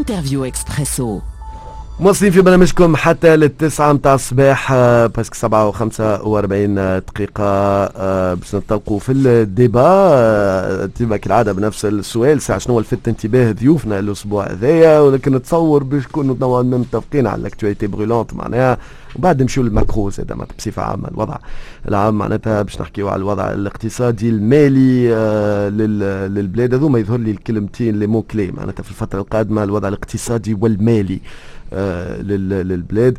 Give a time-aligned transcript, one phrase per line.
[0.00, 1.20] interview Expresso
[2.00, 8.54] مواصلين في برنامجكم حتى للتسعة متاع الصباح آه، presque سبعة وخمسة وأربعين دقيقة آه، باش
[8.54, 15.00] ننطلقوا في الديبا آه، ديما كالعادة بنفس السؤال ساعة شنو لفت انتباه ضيوفنا الأسبوع هذايا؟
[15.00, 18.78] ولكن نتصور باش نكونوا نوعا ما متفقين على ال actualité brûlante معناها
[19.16, 21.36] وبعد نمشيو لل macro زاد بصفة عامة الوضع
[21.88, 25.08] العام معناتها باش نحكيو على الوضع الاقتصادي المالي
[26.28, 31.14] للبلاد هذوما يظهر لي الكلمتين لي مو كلي معناتها في الفترة القادمة الوضع الاقتصادي والمالي.
[31.14, 33.18] آه، للبلاد.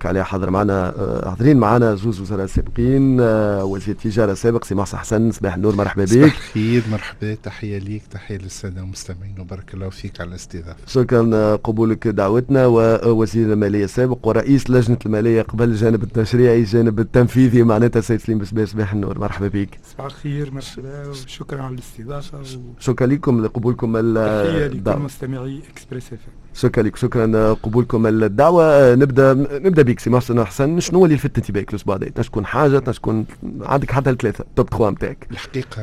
[0.00, 4.98] كعليها حاضر معنا آه، حاضرين معنا زوز وزراء سابقين آه، وزير التجارة السابق سي محسن
[4.98, 5.30] حسن.
[5.30, 6.10] صباح النور مرحبا بك.
[6.10, 10.76] صباح الخير مرحبا تحية ليك تحية للسادة المستمعين وبارك الله فيك على الاستضافة.
[10.86, 18.00] شكرا قبولك دعوتنا ووزير المالية السابق ورئيس لجنة المالية قبل الجانب التشريعي الجانب التنفيذي معناتها
[18.00, 19.18] سيد سليم بسباس صباح النور.
[19.18, 19.78] مرحبا بك.
[19.92, 22.42] صباح الخير مرحبا وشكرا على الاستضافة و...
[22.78, 26.20] شكرا لكم لقبولكم تحية لكل مستمعي Express F
[26.60, 28.94] شكرا لك شكرا قبولكم الدعوة.
[28.94, 33.26] نبدأ نبدأ بك سي محسن حسن شنو اللي لفت انتباهك الأسبوع هذا تكون حاجة؟ تكون
[33.60, 35.82] عندك حتى الثلاثة top 3 نتاعك الحقيقة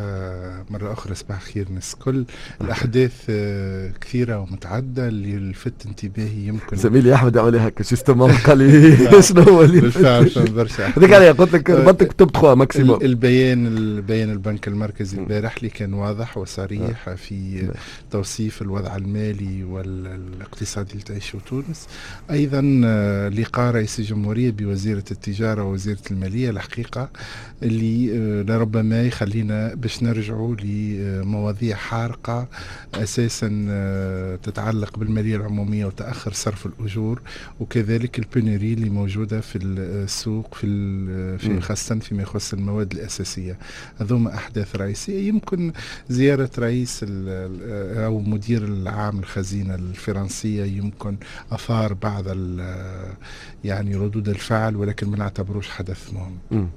[0.70, 2.26] مرة أخرى صباح خير الناس الكل.
[2.62, 9.22] الأحداث آه، كثيرة ومتعددة اللي لفت انتباهي يمكن زميلي أحمد عمل هكا justement قال لي
[9.22, 10.88] شنو هو اللي بالفعل برشا.
[10.98, 15.94] هذيك عليها قلت لك ربطك top 3 maximum البيان البيان البنك المركزي البارح اللي كان
[15.94, 17.70] واضح وصريح في
[18.12, 21.88] توصيف الوضع المالي والإقتصادي اللي تعيشه تونس.
[22.32, 27.10] أيضا آه، لقاء رئيس الجمهورية بوزيرة التجارة ووزيرة المالية الحقيقة
[27.64, 32.48] اللي آه، لربما يخلينا باش نرجعوا لمواضيع حارقة
[32.94, 37.22] أساسا آه، تتعلق بالمالية العمومية وتأخر صرف الأجور
[37.60, 40.68] وكذلك البنري اللي موجودة في السوق في,
[41.38, 43.58] في خاصة فيما يخص المواد الأساسية.
[43.98, 45.28] هذوما أحداث رئيسية.
[45.28, 45.74] يمكن
[46.10, 47.06] زيارة رئيس
[48.06, 51.18] أو مدير العام الخزينة الفرنسية يمكن
[51.52, 52.24] أثار بعض
[53.64, 56.14] يعني ردود الفعل ولكن ما نعتبروش حدث
[56.52, 56.70] مهم.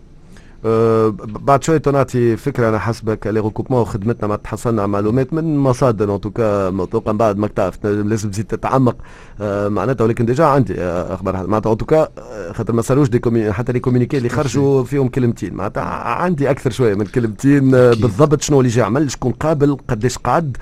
[0.64, 6.14] أه بعد شوية تنعطي فكرة أنا حسبك les recoupements وخدمتنا ما تحصلنا على من مصادر
[6.14, 8.96] en tout cas توقع بعد ما تعرف لازم تزيد تتعمق.
[9.40, 11.46] أه معناتها ولكن déjà عندي أه أخبار.
[11.46, 15.08] معناتها en tout cas أه، خاطر ما صاروش des حتى les communiqués اللي خرجوا فيهم
[15.08, 15.54] كلمتين.
[15.54, 20.18] معناتها عندي أكثر شوية من كلمتين أه، بالضبط شنو اللي جا عمل شكون قابل قداش
[20.18, 20.56] قعد.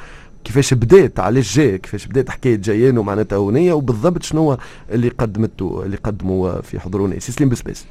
[0.47, 4.59] كيفاش بدات علاش جا كيفاش بدات حكاية جيان ومعناتها هونيه وبالضبط شنو
[4.91, 7.85] اللي قدمته اللي قدموا في حضورنا سيسليم بسباس.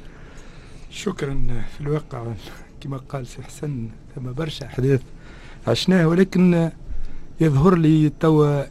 [0.90, 2.24] شكرا في الواقع.
[2.80, 5.00] كما قال سي حسن ثم برشا أحداث
[5.66, 6.70] عشناها ولكن
[7.40, 8.62] يظهر لي توا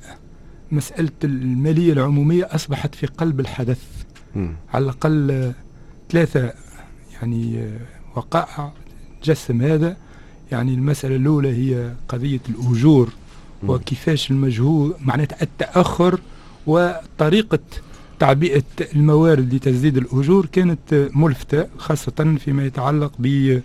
[0.71, 3.83] مسألة المالية العمومية أصبحت في قلب الحدث.
[4.35, 4.47] م.
[4.73, 5.53] على الأقل
[6.09, 6.53] ثلاثة
[7.13, 7.69] يعني
[8.15, 8.73] وقائع
[9.23, 9.97] جسم هذا.
[10.51, 13.09] يعني المسألة الأولى هي قضية الأجور.
[13.69, 16.19] وكيفاش المجهود معناتها التأخر
[16.67, 17.59] وطريقة
[18.19, 18.63] تعبئة
[18.95, 23.59] الموارد لتسديد الأجور كانت ملفتة خاصة فيما يتعلق ب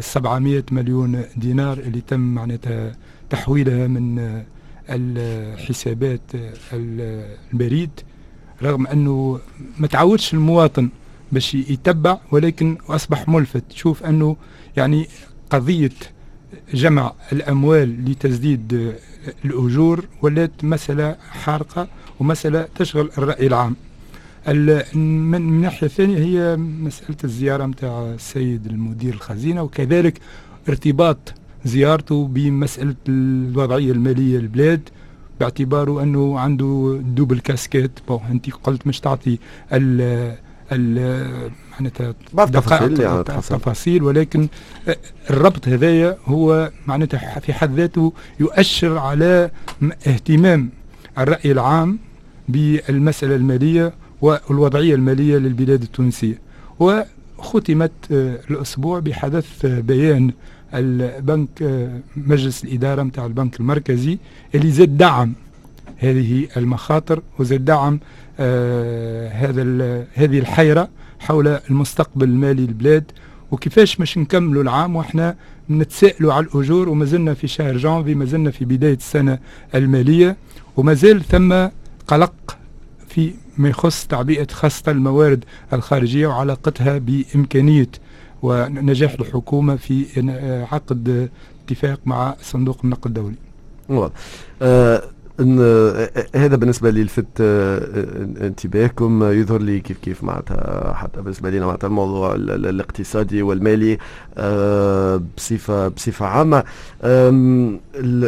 [0.00, 2.92] 700 مليون دينار اللي تم معناتها
[3.30, 4.42] تحويلها من
[4.90, 6.20] الحسابات
[6.72, 7.90] البريد
[8.62, 9.40] رغم أنه
[9.78, 10.88] ما تعودش المواطن
[11.32, 13.62] باش يتبع ولكن أصبح ملفت.
[13.70, 14.36] تشوف أنه
[14.76, 15.06] يعني
[15.50, 15.90] قضية
[16.74, 18.94] جمع الأموال لتسديد
[19.44, 21.88] الأجور ولات مسألة حارقة
[22.20, 23.76] ومسألة تشغل الرأي العام.
[24.94, 30.20] من الناحية الثانية هي مسألة الزيارة متاع السيد المدير الخزينة وكذلك
[30.68, 34.88] ارتباط زيارته بمسألة الوضعية المالية للبلاد
[35.40, 37.90] باعتباره أنه عنده دوبل كاسكيت.
[38.30, 39.38] أنت قلت مش تعطي
[40.72, 44.48] معناتها بعض التفاصيل يعني ولكن
[45.30, 49.50] الربط هذايا هو معناتها في حد ذاته يؤشر على
[50.06, 50.68] اهتمام
[51.18, 51.98] الرأي العام
[52.48, 56.38] بالمسألة المالية والوضعية المالية للبلاد التونسية.
[56.78, 60.32] وختمت آه، الأسبوع بحدث بيان
[60.74, 64.18] البنك آه، مجلس الإدارة متاع البنك المركزي
[64.54, 65.32] اللي زاد دعم
[65.98, 68.29] هذه المخاطر وزاد دعم آه
[69.32, 69.62] هذا
[70.14, 70.88] هذه الحيرة
[71.18, 73.04] حول المستقبل المالي للبلاد
[73.50, 75.36] وكيفاش باش نكملوا العام وإحنا
[75.70, 79.38] نتسائلوا على الأجور وما زلنا في شهر جانفي ما زلنا في بداية السنة
[79.74, 80.36] المالية
[80.76, 81.66] وما زال ثم
[82.06, 82.56] قلق
[83.08, 87.88] في ما يخص تعبئة خاصة الموارد الخارجية وعلاقتها بإمكانية
[88.42, 90.06] ونجاح الحكومة في
[90.72, 91.28] عقد
[91.64, 93.36] اتفاق مع صندوق النقد الدولي.
[93.88, 94.12] واضح.
[95.40, 97.40] أه هذا بالنسبة اللي لفت
[98.40, 99.24] انتباهكم.
[99.24, 103.98] يظهر لي كيف كيف معناتها حتى بالنسبة لنا معناتها الموضوع الاقتصادي والمالي
[105.36, 106.64] بصفة بصفة عامة.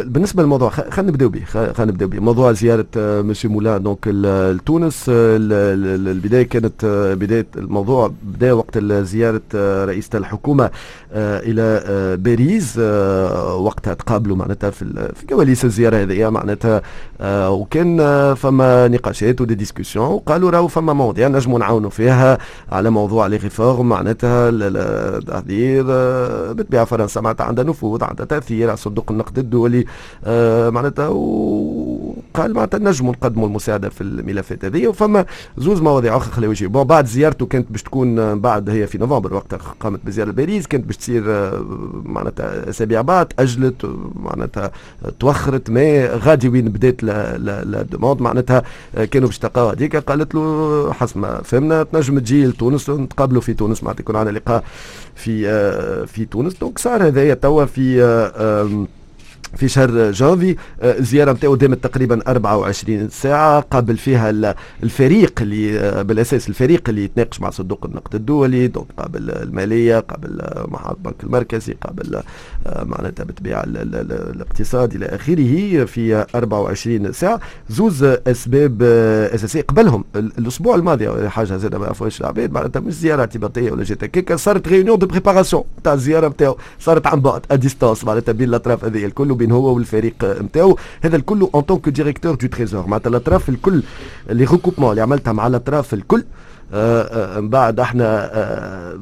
[0.05, 2.19] بالنسبة للموضوع خلينا نبداو به خلينا نبداو به.
[2.19, 6.85] موضوع زيارة مسيو مولان دونك لتونس البداية كانت
[7.19, 9.41] بداية الموضوع بدا وقت زيارة
[9.85, 10.71] رئيسه الحكومة
[11.15, 11.83] إلى
[12.17, 12.77] باريس
[13.57, 16.81] وقتها تقابلوا معناتها في كواليس الزيارة هذه معناتها
[17.25, 17.97] وكان
[18.33, 22.37] فما نقاشات و des discussions وقالوا راهو فما مواضيع نجموا نعاونوا فيها
[22.71, 25.83] على موضوع les réformes معناتها التحضير
[26.53, 29.85] بالطبيعة فرنسا معناتها عندها نفوذ عندها تأثير على صندوق النقد الدولي
[30.71, 31.07] معناتها
[32.35, 35.25] وقال معناتها نجموا نقدموا المساعدة في الملفات هذه وفما
[35.57, 39.33] زوز مواضيع أخرى خليو يجي bon بعد زيارته كانت باش تكون بعد هي في نوفمبر
[39.33, 41.23] وقتها قامت بزيارة باريس كانت باش تصير
[42.05, 44.71] معناتها أسابيع بعد أجلت معناتها
[45.19, 48.63] توخرت ما غادي وين بدات la demande معناتها
[49.11, 53.83] كانوا باش تلقاو هذيك قالت له حسب ما فهمنا تنجم تجي لتونس نتقابلوا في تونس.
[53.83, 54.63] معناتها يكون عندنا لقاء
[55.15, 55.45] في
[56.07, 56.53] في تونس.
[56.53, 58.93] donc صار هذايا توا في
[59.55, 66.01] في شهر جانفي الزياره آه، نتاعو دامت تقريبا 24 ساعة قابل فيها الفريق اللي آه،
[66.01, 71.73] بالأساس الفريق اللي يتناقش مع صندوق النقد الدولي donc قابل المالية قابل مع البنك المركزي
[71.73, 72.21] قابل
[72.67, 77.39] آه، معناتها بالطبيعة الاقتصاد إلى آخره في 24 ساعة.
[77.69, 78.83] زوز أسباب
[79.33, 84.03] أساسية قبلهم الأسبوع الماضي حاجة زاد ما عرفوش العباد معناتها مش زيارة اعتباطية ولا جات
[84.03, 88.49] هكاك صارت réunion de préparation تاع الزياره نتاعو صارت عن بعد à distance معناتها بين
[88.49, 90.77] الأطراف هذه الكل بين هو والفريق نتاعو.
[91.01, 93.83] هذا الكل en tant que directeur du Trésor معناتها الأطراف الكل
[94.29, 96.23] les recoupements اللي عملتها مع الأطراف الكل
[96.73, 98.99] آه، آه، من بعد إحنا آه،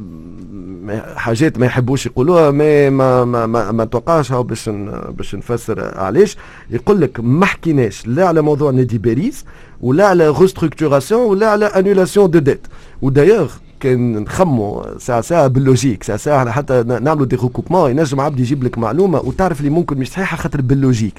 [1.15, 4.69] حاجات ما يحبوش يقولوها ما ما ما, ما, ما توقعش باش
[5.09, 6.37] باش نفسر علاش
[6.69, 9.45] يقول لك ما حكيناش لا على موضوع نادي باريس
[9.81, 12.67] ولا على restructuration ولا على annulation de dette
[13.01, 13.51] و d'ailleurs
[13.81, 18.63] كان نخموا ساعة ساعة بال logique ساعة ساعة حتى نعملوا des recoupements ينجم عبد يجيب
[18.63, 21.13] لك معلومة وتعرف اللي ممكن مش صحيحة خاطر بال logique.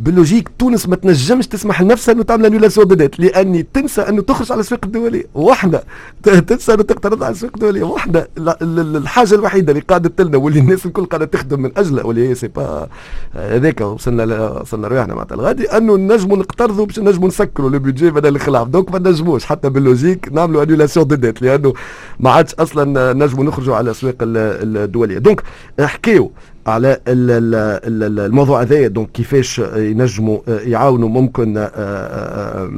[0.00, 4.52] بال logique تونس ما تنجمش تسمح لنفسها إنه تعمل annulation dette لاني تنسى إنه تخرج
[4.52, 5.84] على الأسواق الدولية وحدة.
[6.22, 8.28] تنسى إنه تقترض على الأسواق الدولية وحدة.
[8.38, 12.48] الحاجة الوحيدة اللي قادت لنا واللي الناس الكل قاعدة تخدم من أجلها واللي هي C'est
[12.48, 12.88] pas
[13.32, 15.34] هذاك وصلنا وصلنا رواحنا معناتها.
[15.34, 18.68] الغادي إنه نجموا نقترضوا باش نجموا نسكروا ال budget بدل الخلاف.
[18.68, 21.72] donc ما نجموش حتى بال logique نعملوا annulation dette لأنه
[22.20, 25.18] ما عادش أصلا نجموا نخرجوا على الأسواق الدولية.
[25.18, 25.42] donc
[25.80, 26.28] حكيوا
[26.66, 32.70] على الموضوع هذايا donc كيفاش ينجموا يعاونوا ممكن آه، آه،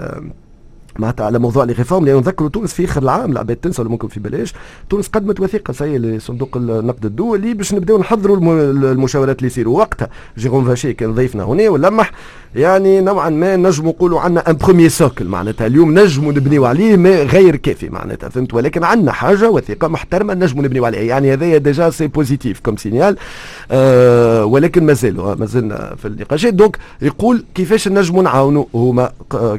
[0.00, 0.22] آه،
[0.98, 4.08] معناتها على موضوع les réformes لأنه نذكروا تونس في آخر العام العباد تنسى ولا ممكن
[4.08, 4.54] في بلاش.
[4.90, 8.36] تونس قدمت وثيقة سي لصندوق النقد الدولي باش نبداو نحضروا
[8.92, 9.78] المشاورات اللي يصيروا.
[9.78, 10.08] وقتها
[10.38, 12.12] جيروم فاشي كان ضيفنا هنا ولمح
[12.54, 17.22] يعني نوعا ما نجموا نقولوا عندنا un premier socle معناتها اليوم نجموا نبنيو عليه ما
[17.22, 21.00] غير كافي معناتها فهمت؟ ولكن عندنا حاجة وثيقة محترمة نجموا نبنيو عليها.
[21.00, 23.16] يعني هذايا déjà c'est positif comme signal
[23.70, 29.12] آه ولكن مازالوا مازلنا في النقاشات donc يقول كيفاش نجموا نعاونوا هما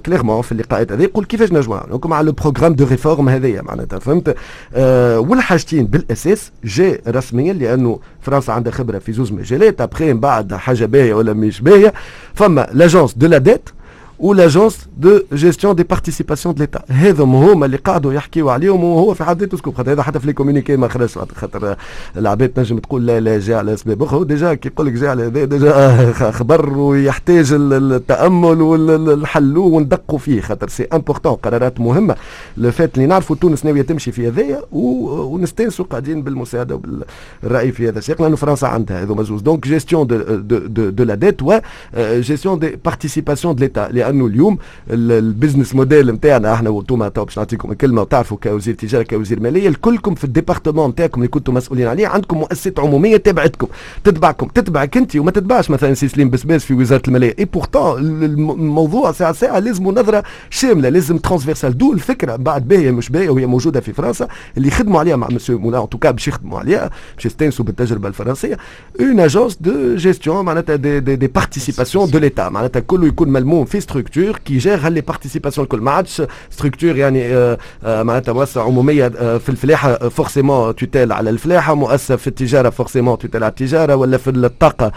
[0.06, 1.04] clairement في اللقاءات هذه.
[1.04, 4.36] يقول كيفاش نجموا نعاونوا مع le programme de réforme هذايا معناتها فهمت؟
[4.74, 10.54] آه والحاجتين بالأساس جاء رسميا لأنه فرنسا عندها خبرة في زوز مجالات ابخي من بعد
[10.54, 11.94] حاجة باهية ولا مش باهية
[12.34, 13.74] فما l'agence de la dette
[14.20, 16.84] ou l'agence de gestion des participations de l'État.
[16.88, 20.28] هذم هما اللي قاعدوا يحكيوا عليهم وهو في حد ذاته scoop خاطر هذا حتى في
[20.28, 21.76] les communiqués ما خرجش خاطر
[22.18, 24.26] العباد تنجم تقول لا لا جاء على أسباب أخرى.
[24.26, 30.42] déjà كي يقول لك جاء على déjà خبر ويحتاج التأمل والحل وندقوا فيه.
[30.42, 32.16] خاطر c'est important قرارات مهمة.
[32.58, 38.00] le fait اللي نعرفوا تونس ناوية تمشي في هذايا ونستانسوا قاعدين بالمساعدة وبالرأي في هذا
[38.00, 38.22] السياق.
[38.22, 41.60] لأنه فرنسا عندها هذوما زوز donc gestion de de de la dette و
[41.98, 44.58] gestion des participations de l'État لأنه اليوم
[44.90, 50.16] ال business model نتاعنا إحنا وأنتم باش نعطيكم كلمه وتعرفوا كوزير تجارة كوزير مالية الكلكم
[50.16, 52.08] في ال département نتاعكم اللي كنتم مسؤولين عليه.
[52.08, 53.68] عندكم مؤسسات عمومية تبعتكم
[54.04, 57.36] تتبعكم تتبعك انت وما تتبعش مثلا سي سليم بسباس في وزارة المالية.
[57.40, 63.10] et pourtant الموضوع ساعة ساعة لازم نظرة شاملة لازم transversale donc الفكرة بعد باهية مش
[63.10, 66.28] باهية وهي موجودة في فرنسا اللي يخدموا عليها مع مسيو مولا en tout cas باش
[66.28, 68.58] يخدموا عليها باش يستانسوا بالتجربة الفرنسية.
[69.02, 73.66] une agence de gestion معناتها des, des, des participations de l'État معناتها كله يكون ملموم
[73.66, 79.50] في structure qui gère les participations الكل ما عادش structure يعني معناتها مؤسسة عمومية في
[79.50, 83.96] الفلاحه forcément tutelle على الفلاحه مؤسسة في التجارة forcément tutelle على التجارة.
[83.96, 84.92] ولا في الطاقة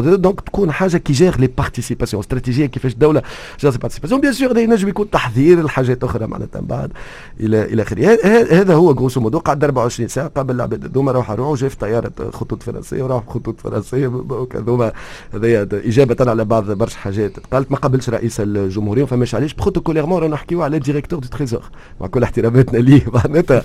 [0.00, 3.22] donc تكون حاجة qui gère les participations stratégiques كيفاش الدولة
[3.60, 6.92] جات participations bien sûr ينجم يكون تحذير الحاجات أخرى معناتها بعد
[7.40, 8.18] إلى إلى آخره.
[8.52, 12.12] هذا هو grosso modo قعد 24 ساعة قبل العباد هذوما روح روحوا جا في طيارة
[12.32, 13.02] خطوط فرنسية.
[13.02, 14.92] وراح خطوط فرنسية هذوما
[15.34, 17.32] هذايا إجابة على بعض برشا حاجات.
[17.52, 21.62] قالت ما قبلش رئيس الجمهوريه فماش علاش protocolairement رانا نحكيو على directeur du Trésor.
[22.00, 23.62] مع كل احتراماتنا ليه؟ معناتها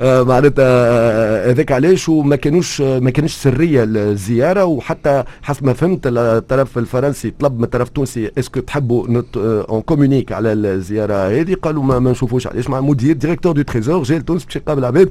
[0.00, 6.00] آه، معناتها آه، هذاك علاش؟ وما كانوش ما كانش سرية الزياره وحتى حسب ما فهمت
[6.06, 11.82] الطرف الفرنسي طلب من الطرف التونسي est-ce que تحبوا on communique على الزيارة هذه؟ قالوا
[11.82, 12.46] ما, ما نشوفوش.
[12.46, 15.08] علاش؟ مع مدير directeur du Trésor جاي لتونس باش يقابل العباد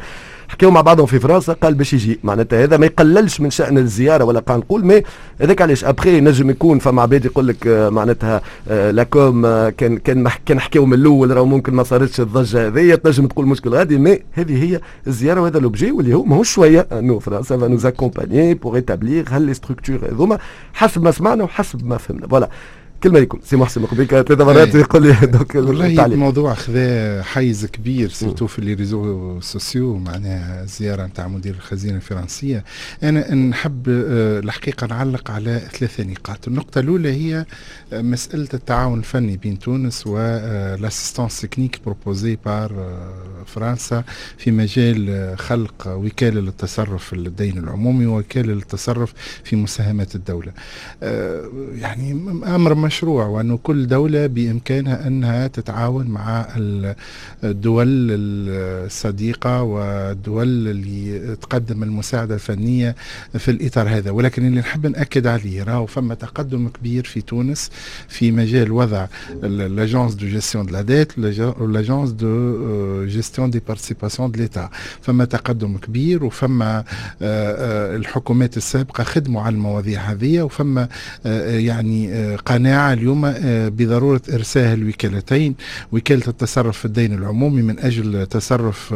[0.50, 2.20] حكيوا مع بعضهم في فرنسا قال باش يجي.
[2.24, 5.04] معناتها هذا ما يقللش من شأن الزيارة ولا قاعد نقول mais
[5.42, 9.98] هذاك علاش ابخي نجم يكون فما عباد يقول لك آه، معناتها آه، لاكوم آه، كان
[9.98, 13.98] كان كان حكيوا من الأول راهو ممكن ما صارتش الضجة هذه تنجم تقول مشكل غادي
[13.98, 16.88] mais هذه هي الزيارة وهذا l'objet واللي هو ماهوش شوية.
[16.92, 20.38] انه فرنسا va nous accompagner pour établir هل les structures هذوما
[20.74, 22.28] حسب ما سمعنا وحسب ما فهمنا.
[22.28, 22.50] voilà
[23.04, 28.10] كلمة لكم سي محسن قبيك ثلاث مرات يقول لي دوك والله الموضوع خذا حيز كبير
[28.10, 32.64] surtout في les réseaux sociaux معناها زيارة نتاع مدير الخزينة الفرنسية.
[33.04, 36.48] أنا نحب آه، الحقيقة نعلق على ثلاثة نقاط.
[36.48, 37.46] النقطة الأولى هي
[37.94, 43.00] آه، مسألة التعاون الفني بين تونس وال assistance technique proposée par
[43.46, 44.04] فرنسا
[44.38, 49.14] في مجال خلق وكالة للتصرف في الدين العمومي ووكاله للتصرف
[49.44, 50.52] في مساهمات الدولة.
[51.04, 52.12] آه، يعني
[52.56, 56.48] أمر مشروع وأنه كل دولة بإمكانها أنها تتعاون مع
[57.44, 62.96] الدول الصديقة والدول اللي تقدم المساعدة الفنية
[63.38, 64.12] في الإطار هذا.
[64.12, 67.72] ولكن اللي نحب نأكد عليه راهو فما تقدم كبير في تونس
[68.08, 69.06] في مجال وضع
[69.44, 74.70] l'agence de gestion de la dette l'agence de gestion des participations de l'État
[75.02, 76.84] فما تقدم كبير وفما آه،
[77.22, 80.88] آه، الحكومات السابقة خدموا على المواضيع هذه وفما
[81.26, 85.56] آه، يعني قناعة اليوم آه، بضرورة إرساء الوكالتين
[85.92, 88.94] وكالة التصرف في الدين العمومي من أجل تصرف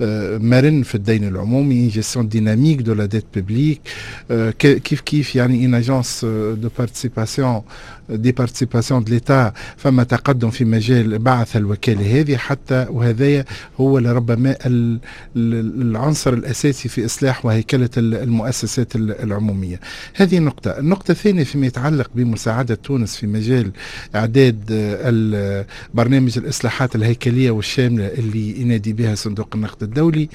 [0.00, 3.80] آه، مرن في الدين العمومي gestion dynamique de la dette publique
[4.58, 7.62] كيف كيف يعني une agence de participation
[8.14, 13.44] des participations de l'État فما تقدم في مجال بعث الوكالة هذه حتى وهذا
[13.80, 14.56] هو لربما
[15.36, 19.80] العنصر الأساسي في إصلاح وهيكلة المؤسسات العمومية.
[20.14, 20.70] هذه نقطة.
[20.78, 23.70] النقطة الثانية فيما يتعلق بمساعدة تونس في مجال
[24.14, 24.64] إعداد
[25.94, 30.28] برنامج الإصلاحات الهيكلية والشاملة اللي ينادي بها صندوق النقد الدولي.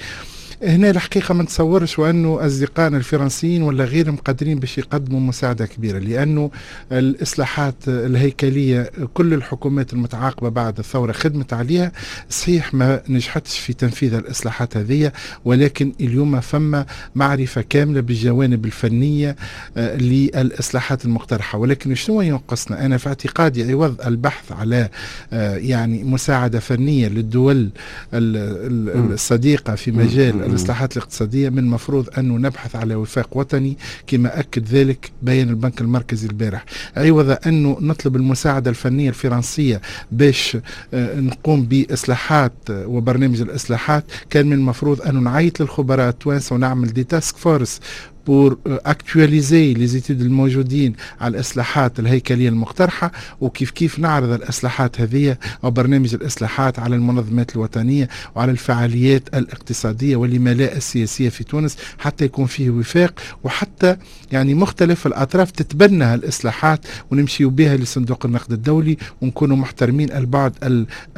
[0.62, 6.50] هنا الحقيقة ما نتصورش وأنه أصدقائنا الفرنسيين ولا غيرهم قادرين باش يقدموا مساعدة كبيرة لأنه
[6.92, 11.92] الإصلاحات الهيكلية كل الحكومات المتعاقبة بعد الثورة خدمت عليها.
[12.30, 15.12] صحيح ما نجحتش في تنفيذ الإصلاحات هذه
[15.44, 19.36] ولكن اليوم فما معرفة كاملة بالجوانب الفنية
[19.76, 21.58] آه، للإصلاحات المقترحة.
[21.58, 24.88] ولكن شنو ينقصنا؟ أنا في اعتقادي عوض البحث على
[25.32, 27.70] آه، يعني مساعدة فنية للدول
[28.12, 33.76] الصديقة في مجال الاصلاحات الاقتصادية من المفروض أنه نبحث على وفاق وطني
[34.06, 36.64] كما أكد ذلك بيان البنك المركزي البارح.
[36.96, 39.80] عوض أنه نطلب المساعدة الفنية الفرنسية
[40.12, 40.56] باش
[40.94, 47.36] آه، نقوم بإصلاحات وبرنامج الإصلاحات كان من المفروض أنه نعيط للخبراء التوانسة ونعمل des task
[47.36, 47.80] forces.
[48.28, 55.70] pour actualiser les études الموجودين على الإصلاحات الهيكلية المقترحة وكيف كيف نعرض الإصلاحات هذه أو
[55.70, 62.70] برنامج الإصلاحات على المنظمات الوطنية وعلى الفعاليات الاقتصادية والملاء السياسية في تونس حتى يكون فيه
[62.70, 63.96] وفاق وحتى
[64.32, 66.80] يعني مختلف الأطراف تتبنى الإصلاحات
[67.10, 70.52] ونمشي بها لصندوق النقد الدولي ونكونوا محترمين البعد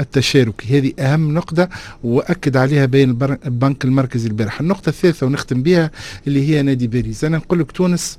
[0.01, 0.79] التشاركي.
[0.79, 1.69] هذه أهم نقطة
[2.05, 3.11] وأكد عليها بين
[3.47, 5.91] البنك المركزي البارح النقطة الثالثة ونختم بها
[6.27, 8.19] اللي هي نادي باريس أنا نقول لك تونس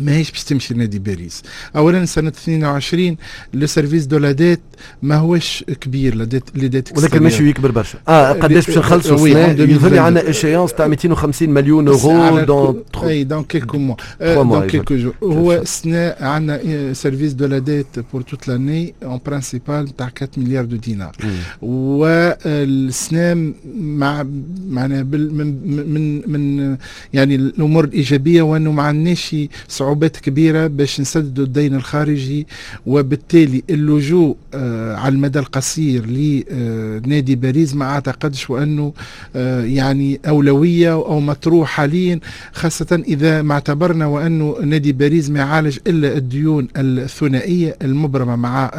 [0.00, 1.42] ماهيش باش تمشي لنادي باريس
[1.76, 3.16] اولا سنه 22
[3.54, 4.60] لو سيرفيس دو لاديت
[5.02, 9.98] ما هوش كبير لديت لديت ولكن ماشي يكبر برشا آه قداش باش نخلصوا يظهر لي
[9.98, 15.52] عندنا ايشيونس تاع 250 مليون اورو دون اي دون كيلكو موا دون كيلكو جو هو
[15.52, 21.16] السنة عندنا سيرفيس دو لاديت بور توت لاني اون برانسيبال تاع 4 مليار دو دينار
[21.62, 24.26] والسنة مع
[24.68, 26.76] معنا من من من
[27.12, 29.36] يعني الأمور الايجابيه وانه ما عندناش
[29.84, 32.46] صعوبات كبيرة باش نسددوا الدين الخارجي
[32.86, 38.92] وبالتالي اللجوء آه على المدى القصير لنادي باريس ما أعتقدش وأنه
[39.36, 42.20] آه يعني أولوية أو مطروح حاليا
[42.52, 48.70] خاصة إذا ما اعتبرنا وأنه نادي باريس ما يعالج إلا الديون الثنائية المبرمة مع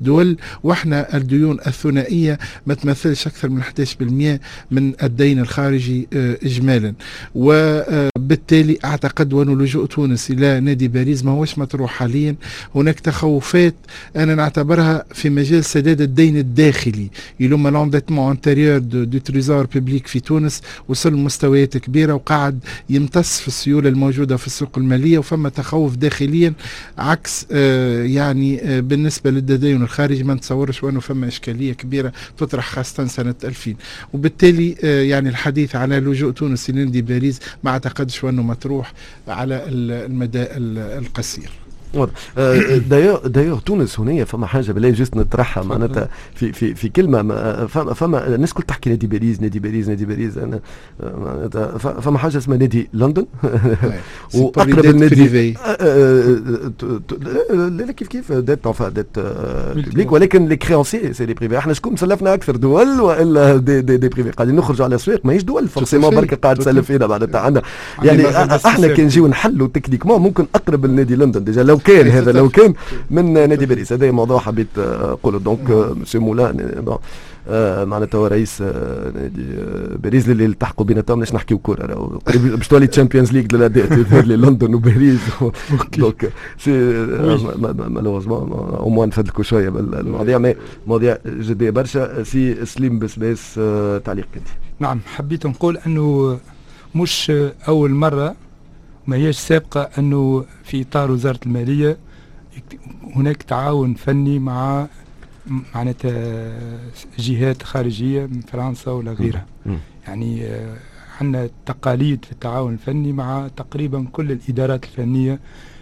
[0.00, 4.40] الدول وإحنا الديون الثنائية ما تمثلش أكثر من 11%
[4.70, 6.94] من الدين الخارجي آه اجمالا.
[7.34, 12.34] وبالتالي أعتقد وأنه لجوء تونس إلى نادي باريس ما هوش مطروح حاليا.
[12.74, 13.74] هناك تخوفات
[14.16, 17.08] أنا نعتبرها في مجال سداد الدين الداخلي.
[17.40, 22.58] اليوم l'endettement intérieur du Trésor public في تونس وصل لمستويات كبيرة وقاعد
[22.90, 26.52] يمتص في السيولة الموجودة في السوق المالية وفما تخوف داخليا
[26.98, 30.24] عكس آه يعني آه بالنسبة للتدين الخارجي.
[30.24, 33.74] ما نتصورش وأنه فما إشكالية كبيرة تطرح خاصة سنة 2000
[34.14, 38.92] وبالتالي آه يعني الحديث على لجوء تونس لنادي باريس ما أعتقدش وأنه مطروح
[39.28, 41.50] على المدى القصير.
[41.94, 42.12] واضح.
[42.90, 47.22] دايوغ دايوغ تونس هنا فما حاجة بالله juste نطرحها معناتها في في في كلمة
[47.66, 50.60] فما فما الناس كل تحكي نادي باريس نادي باريس نادي باريس أنا
[51.00, 53.26] معناتها فما حاجة اسمها نادي لندن.
[54.34, 55.54] وأقرب النادي
[57.50, 59.18] لا كيف كيف؟ ديت انفا ديت
[59.74, 63.96] بيبليك ولكن لي كريونسي سي لي بريفي إحنا شكون مسلفنا أكثر دول وإلا دي دي,
[63.96, 67.62] دي بريفي قاعدين نخرجوا على الاسواق ماهيش دول فورسيمون برك قاعد تسلف فينا معناتها عندنا
[68.02, 68.28] يعني
[68.66, 71.44] إحنا كي نجيو نحلوا تكنيكمون ممكن أقرب لنادي لندن.
[71.44, 72.74] ديجا لو كان هذا لو كان
[73.10, 73.92] من نادي باريس.
[73.92, 75.38] هذا موضوع حبيت أقوله.
[75.38, 76.84] دونك مسي مولان
[77.86, 78.62] معناتها هو رئيس
[79.14, 79.44] نادي
[79.96, 83.86] باريس اللي التحقوا بينا تو باش نحكيو كورة قريب باش تولي Champions League للاداء
[84.22, 85.20] لندن وباريس.
[85.98, 86.70] donc c'est
[87.88, 90.54] malheureusement au moins نفدلكوا شوية بالمواضيع mais
[90.86, 92.22] مواضيع جدية برشا.
[92.22, 93.54] سي سليم بسباس
[94.04, 94.46] تعليق أنت.
[94.80, 95.00] نعم.
[95.06, 96.38] حبيت نقول أنه
[96.94, 97.32] مش
[97.68, 98.34] أول مرة
[99.06, 101.96] ما هيش سابقة أنه في إطار وزارة المالية
[103.16, 104.86] هناك تعاون فني مع
[105.74, 106.58] معناتها
[107.18, 109.46] جهات خارجية من فرنسا ولا غيرها.
[110.06, 110.48] يعني
[111.20, 115.40] عندنا تقاليد في التعاون الفني مع تقريبا كل الإدارات الفنية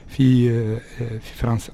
[0.09, 0.51] في
[0.99, 1.73] في فرنسا.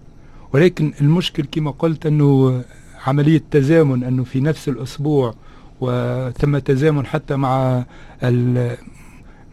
[0.52, 2.62] ولكن المشكل كما قلت أنه
[3.06, 5.34] عملية تزامن أنه في نفس الأسبوع
[5.80, 7.84] وثم تزامن حتى مع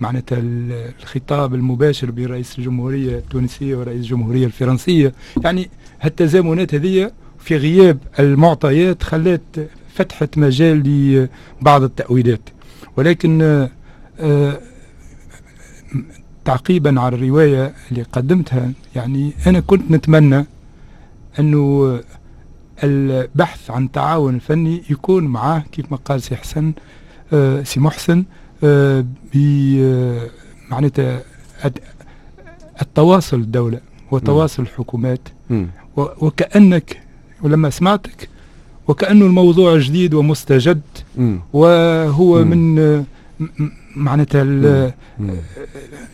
[0.02, 5.14] معناتها الخطاب المباشر بين رئيس الجمهورية التونسية ورئيس الجمهورية الفرنسية.
[5.44, 5.70] يعني
[6.02, 10.84] هالتزامنات هذه في غياب المعطيات خلت فتحت مجال
[11.62, 12.50] لبعض التأويلات.
[12.98, 13.42] ولكن
[14.20, 14.60] آه
[16.46, 20.46] تعقيبا على الرواية اللي قدمتها يعني أنا كنت نتمنى
[21.40, 22.00] أنه
[22.84, 26.74] البحث عن تعاون فني يكون معاه كيف ما قال سي حسن
[27.34, 28.24] آه سي محسن
[30.72, 31.22] معناتها
[32.82, 33.80] التواصل الدولة
[34.12, 35.20] وتواصل الحكومات.
[35.98, 36.98] وكأنك
[37.44, 38.30] ولما سمعتك
[38.88, 40.82] وكأنه الموضوع جديد ومستجد.
[41.54, 43.04] وهو من
[43.96, 44.44] معناتها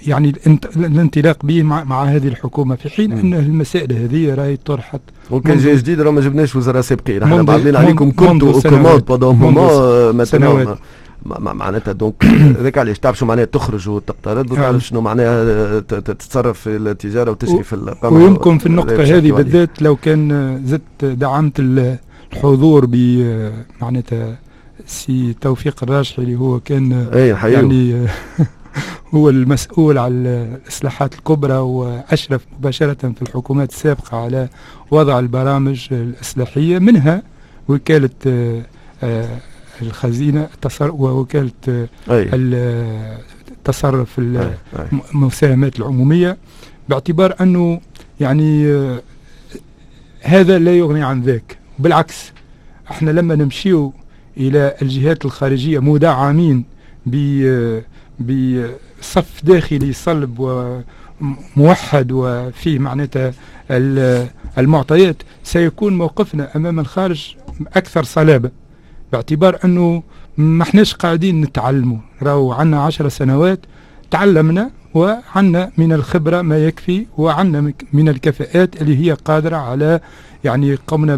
[0.08, 0.34] يعني
[0.76, 2.76] الانطلاق به مع, مع هذه الحكومة.
[2.76, 7.24] في حين أن المسائل هذه راهي طرحت وكان جاي جديد راه ما جبناش وزراء سابقين.
[7.24, 10.78] إحنا بعدين عليكم كنتوا اوكومود بادون مومون مثلا
[11.26, 12.26] معناتها donc
[12.60, 17.74] هذاك علاش تعرف شو معناها تخرج وتقترض وتعرف شنو معناها تتصرف في التجارة وتشري في
[17.74, 22.96] القمر ويمكن في النقطة هذه بالذات لو كان زدت دعمت الحضور ب
[23.82, 24.40] معناتها
[24.86, 28.08] سي توفيق الراجحي اللي هو كان أي يعني
[29.16, 34.50] هو المسؤول على الإصلاحات الكبرى وأشرف مباشرة في الحكومات السابقة على
[34.92, 37.24] وضع البرامج الإصلاحية منها
[37.68, 38.10] وكالة
[39.82, 40.50] الخزينة
[40.82, 41.52] ووكالة
[43.52, 44.20] التصرف
[45.16, 46.38] المساهمات العمومية
[46.90, 47.82] باعتبار أنه
[48.20, 48.68] يعني
[50.22, 51.58] هذا لا يغني عن ذاك.
[51.80, 52.32] بالعكس
[52.92, 53.94] إحنا لما نمشيو
[54.38, 56.66] إلى الجهات الخارجية مدعمين
[58.20, 60.40] بصف داخلي صلب
[61.58, 63.34] وموحد وفيه معناتها
[64.58, 67.36] المعطيات سيكون موقفنا أمام الخارج
[67.76, 68.52] أكثر صلابة.
[69.12, 70.04] باعتبار انه
[70.38, 71.98] ما احناش قاعدين نتعلموا.
[72.24, 73.60] راهو عندنا عشر سنوات
[74.12, 80.00] تعلمنا وعندنا من الخبرة ما يكفي وعندنا من الكفاءات اللي هي قادرة على
[80.44, 81.16] يعني قمنا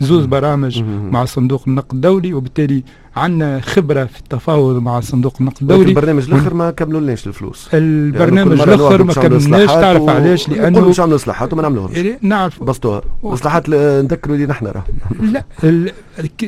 [0.00, 2.82] بزوز برامج مع صندوق النقد الدولي وبالتالي
[3.16, 5.88] عندنا خبرة في التفاوض مع صندوق النقد الدولي.
[5.88, 7.68] البرنامج الأخر ما كملولناش الفلوس.
[7.74, 9.70] البرنامج يعني الأخر ما كملناش.
[9.70, 11.98] تعرف علاش لأنه مش عملوا اصلاحات وما نعملوهمش.
[12.22, 12.62] نعرف.
[12.62, 13.02] بسطوها.
[13.24, 14.84] الاصلاحات نذكروا لي نحن راه
[15.20, 15.44] لا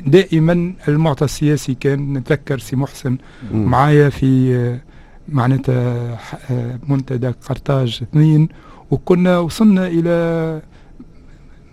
[0.07, 3.19] دائما المعطى السياسي كان نتذكر سي محسن
[3.53, 4.79] معايا في
[5.29, 6.19] معناتها
[6.89, 8.49] منتدى قرطاج اثنين.
[8.91, 10.61] وكنا وصلنا إلى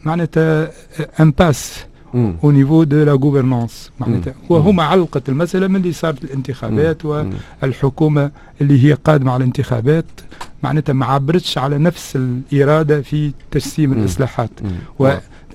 [0.04, 0.72] معناتها
[1.20, 1.86] impasse
[2.44, 7.06] au niveau de la gouvernance معناتها وهما علقت المساله من اللي صارت الانتخابات
[7.64, 10.06] والحكومة اللي هي قادمه على الانتخابات
[10.64, 14.50] معناتها ما عبرتش على نفس الإرادة في تجسيم الإصلاحات.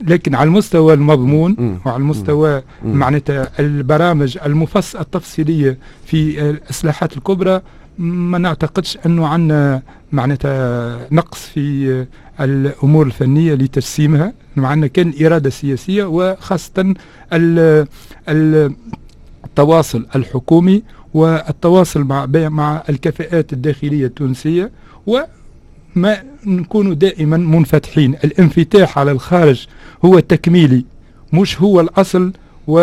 [0.02, 7.60] لكن على المستوى المضمون وعلى المستوى معناتها البرامج المفصلة التفصيلية في الإصلاحات الكبرى
[7.98, 12.06] ما نعتقدش أنه عندنا معناتها نقص في
[12.40, 16.94] الأمور الفنية لتجسيمها معنا كان إرادة سياسية وخاصة
[19.44, 20.82] التواصل الحكومي
[21.14, 24.70] والتواصل مع مع الكفاءات الداخلية التونسية
[25.06, 25.18] و
[25.94, 26.16] ما
[26.46, 28.14] نكون دائما منفتحين.
[28.24, 29.66] الانفتاح على الخارج
[30.04, 30.84] هو تكميلي
[31.32, 32.32] مش هو الأصل
[32.66, 32.78] و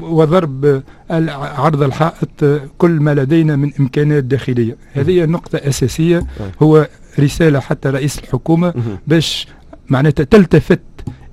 [0.00, 2.44] وضرب عرض الحائط
[2.78, 4.76] كل ما لدينا من إمكانات داخلية.
[4.92, 6.50] هذه نقطة أساسية طيب.
[6.62, 8.74] هو رسالة حتى رئيس الحكومة
[9.06, 9.46] باش
[9.88, 10.80] معناتها تلتفت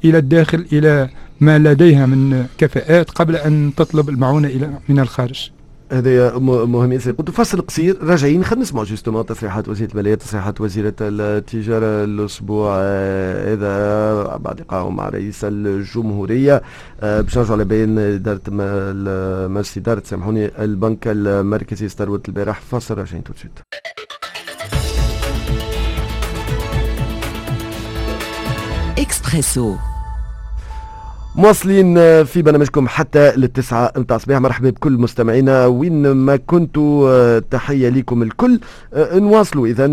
[0.05, 5.51] إلى الداخل إلى ما لديها من كفاءات قبل أن تطلب المعونة إلى من الخارج.
[5.91, 7.11] هذا مهم ياسر.
[7.11, 7.97] قلت فصل قصير.
[8.03, 14.89] راجعين خلينا نسمعوا justement تصريحات وزيرة الماليه تصريحات وزيرة التجارة الأسبوع آه، هذا بعد لقائه
[14.89, 16.61] مع رئيس الجمهورية
[17.01, 18.41] آه، باش نرجعوا على بين اداره
[19.47, 22.59] مجلس إدارة سامحوني البنك المركزي استروت البارح.
[22.59, 23.33] فاصل راجعين تو
[29.09, 29.75] اكسبريسو
[31.35, 37.39] مواصلين في برنامجكم حتى للتسعة متاع الصباح مرحبا بكل مستمعينا وين ما كنتوا.
[37.39, 38.59] تحية لكم الكل.
[38.95, 39.87] نواصلوا إذا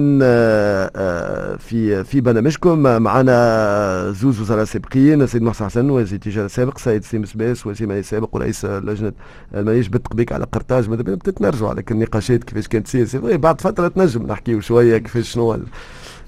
[1.57, 2.79] في في برنامجكم.
[3.03, 8.01] معنا زوز وزراء سابقين سيد محسن حسن وزير التجارة السابق سيد سليم بسباس وزير المالية
[8.01, 9.13] السابق ورئيس لجنة
[9.55, 10.89] المالية جبت بك على قرطاج.
[10.89, 15.59] ماذا بينا؟ نرجعوا على النقاشات كيفاش كانت تصير بعد فترة تنجم نحكيو شوية كيفاش شنو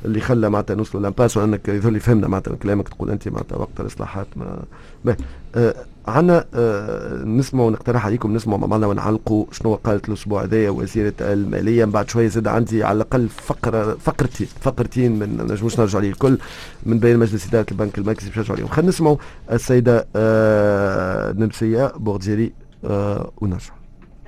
[0.05, 3.81] اللي خلى معناتها نوصلوا l'impasse وانك يظهر لي فهمنا معناتها كلامك تقول أنت معناتها وقت
[3.81, 5.17] الإصلاحات ما
[5.57, 5.75] آه
[6.09, 11.85] عنا آه نسمع ونقترح عليكم نسمع مع بعضنا ونعلقوا شنو قالت الأسبوع هذايا وزيرة الماليه
[11.85, 16.39] من بعد شوية زاد عندي على الأقل فقره فقرتين فقرتين من نجموش نرجع عليه الكل.
[16.87, 19.17] من بين مجلس إدارة البنك المركزي باش نرجع عليهم خلينا نسمعوا
[19.53, 22.53] السيدة آه نمسية بوردجيري
[22.85, 23.78] آه ونرجع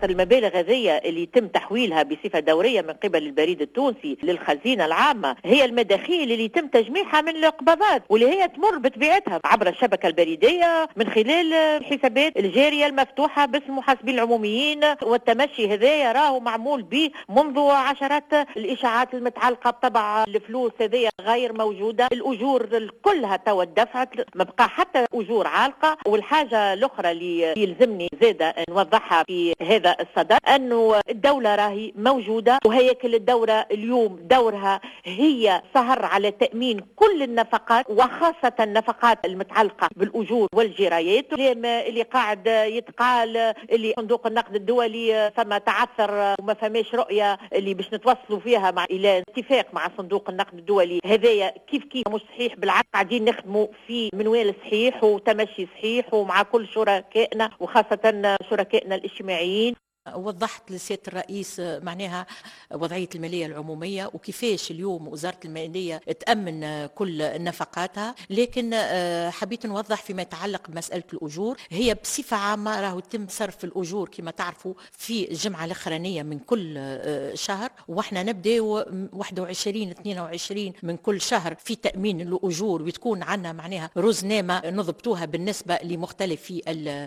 [0.04, 6.32] المبالغ هذه اللي يتم تحويلها بصفة دورية من قبل البريد التونسي للخزينة العامة هي المداخيل
[6.32, 12.36] اللي يتم تجميعها من القبضات واللي هي تمر بطبيعتها عبر الشبكة البريدية من خلال الحسابات
[12.36, 20.24] الجارية المفتوحة باسم المحاسبين العموميين والتمشي هذايا راهو معمول به منذ عشرات الإشاعات المتعلقة بطبع
[20.28, 22.08] الفلوس هذه غير موجودة.
[22.12, 25.96] الأجور كلها توا دفعت ما بقى حتى أجور عالقة.
[26.06, 33.66] والحاجة الأخرى اللي يلزمني زادة نوضحها في هذا الصدد أنه الدولة راهي موجودة وهيكل الدولة
[33.70, 42.46] اليوم دورها هي سهر على تأمين كل النفقات وخاصة النفقات المتعلقة بالأجور والجرايات اللي قاعد
[42.46, 43.36] يتقال
[43.72, 49.22] اللي صندوق النقد الدولي فما تعثر وما فماش رؤية اللي باش نتوصلوا فيها مع إلى
[49.28, 51.00] اتفاق مع صندوق النقد الدولي.
[51.06, 56.68] هذايا كيف كيف مش صحيح؟ بالعكس قاعدين نخدموا في منوال صحيح وتمشي صحيح ومع كل
[56.68, 59.74] شركائنا وخاصة شركائنا الاجتماعيين.
[60.08, 62.26] وضحت لسيادة الرئيس معناها
[62.72, 68.14] وضعية المالية العمومية وكيفاش اليوم وزارة المالية تأمن كل نفقاتها.
[68.30, 71.56] لكن آه، حبيت نوضح فيما يتعلق بمسألة الأجور.
[71.70, 77.34] هي بصفة عامة راهو يتم صرف الأجور كما تعرفوا في الجمعة الأخرانية من كل آه،
[77.34, 77.70] شهر.
[77.88, 85.24] وإحنا نبدأ 21 22 من كل شهر في تأمين الأجور وتكون عندنا معناها رزنامه نضبطوها
[85.24, 86.52] بالنسبة لمختلف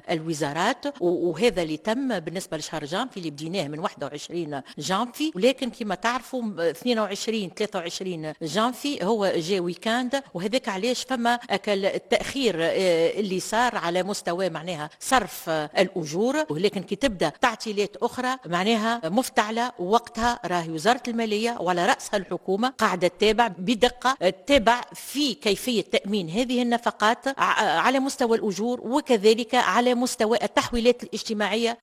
[0.09, 1.01] الوزارات.
[1.01, 5.31] وهذا اللي تم بالنسبة لشهر جانفي اللي بديناه من 21 جانفي.
[5.35, 10.23] ولكن كما تعرفوا 22 23 جانفي هو جا week-end.
[10.33, 16.45] وهذاك علاش فما التأخير آه، اللي صار على مستوى معناها صرف الأجور.
[16.49, 23.07] ولكن كي تبدأ تعطيلات أخرى معناها مفتعلة وقتها راهي وزارة المالية وعلى رأسها الحكومة قاعدة
[23.07, 31.03] تتابع بدقة تتابع في كيفية تأمين هذه النفقات على مستوى الأجور وكذلك على مستوى التحويلات
[31.03, 31.77] الاجتماعية.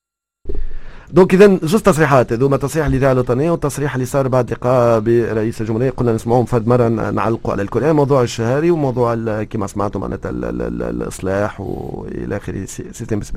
[1.13, 5.91] donc اذا زوج تصريحات هذوما تصريح الاذاعه الوطنيه والتصريح اللي صار بعد لقاء برئيس الجمهورية.
[5.91, 12.37] قلنا نسمعوهم فد مرة نعلقوا على الكل موضوع الشهري وموضوع كما سمعتوا معناتها الإصلاح وإلى
[12.37, 13.33] آخره سيستم بس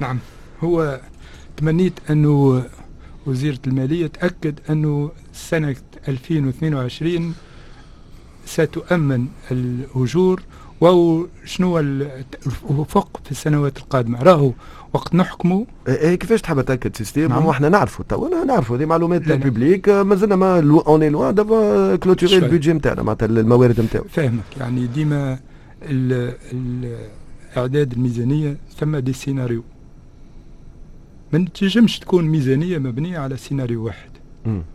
[0.00, 0.18] نعم.
[0.64, 1.00] هو
[1.56, 2.62] تمنيت أنه
[3.26, 5.76] وزيرة المالية تأكد أنه سنة
[6.08, 7.34] 2022
[8.46, 10.42] ستؤمن الأجور
[10.80, 14.22] وشنو الافق في السنوات القادمة.
[14.22, 14.52] راهو
[14.92, 17.46] وقت نحكموا إيه كيفاش تحب تأكد سيستيم نعم.
[17.48, 19.38] إحنا نعرفوا تو نعرفوا هذه معلومات لا، لا.
[19.44, 22.36] بيبليك مازلنا ما اون اي لوان دافا كلوتوري.
[22.36, 25.38] البيدجي نتاعنا معناتها الموارد نتاعو فاهمك يعني ديما
[25.82, 27.08] ال- ال-
[27.56, 29.62] إعداد الميزانية ثم دي سيناريو
[31.32, 34.10] ما تنجمش تكون ميزانية مبنية على سيناريو واحد.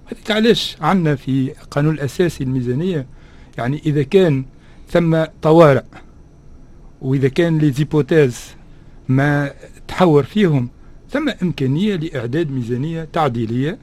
[0.06, 3.06] هذيك علاش عندنا في القانون الأساسي الميزانية
[3.58, 4.45] يعني إذا كان
[4.89, 5.84] ثم طوارئ
[7.02, 8.39] وإذا كان les hypothèses
[9.10, 9.52] ما
[9.91, 10.69] تحور فيهم
[11.10, 13.77] ثم إمكانية لإعداد ميزانية تعديلية.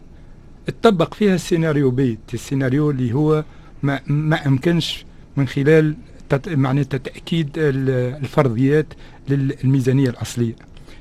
[0.66, 3.44] تطبق فيها السيناريو بي السيناريو اللي هو
[3.82, 5.04] ما ما إمكنش
[5.36, 5.96] من خلال
[6.28, 8.86] تت معناتها تاكيد ال- الفرضيات
[9.28, 10.54] للميزانية الأصلية.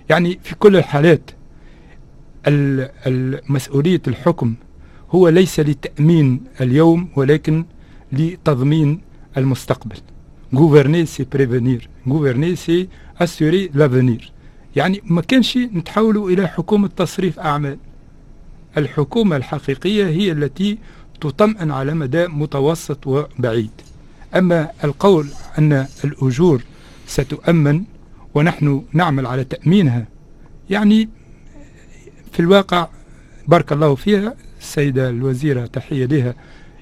[0.10, 1.32] يعني في كل الحالات
[2.48, 4.56] ال- ال- مسؤوليه الحكم
[5.12, 7.66] هو ليس لتأمين اليوم ولكن
[8.12, 9.02] لتضمين
[9.38, 9.98] المستقبل.
[10.56, 11.80] Gouverner c'est prévenir.
[12.08, 12.88] Gouverner c'est
[13.24, 14.22] assurer l'avenir.
[14.78, 17.78] يعني ما كانش نتحولوا إلى حكومة تصريف أعمال.
[18.78, 20.78] الحكومة الحقيقية هي التي
[21.22, 23.72] تطمئن على مدى متوسط وبعيد.
[24.36, 26.62] أما القول أن الأجور
[27.08, 27.84] ستؤمن
[28.34, 30.06] ونحن نعمل على تأمينها
[30.70, 31.10] يعني
[32.32, 32.88] في الواقع
[33.48, 36.36] بارك الله فيها السيده الوزيرة تحية لها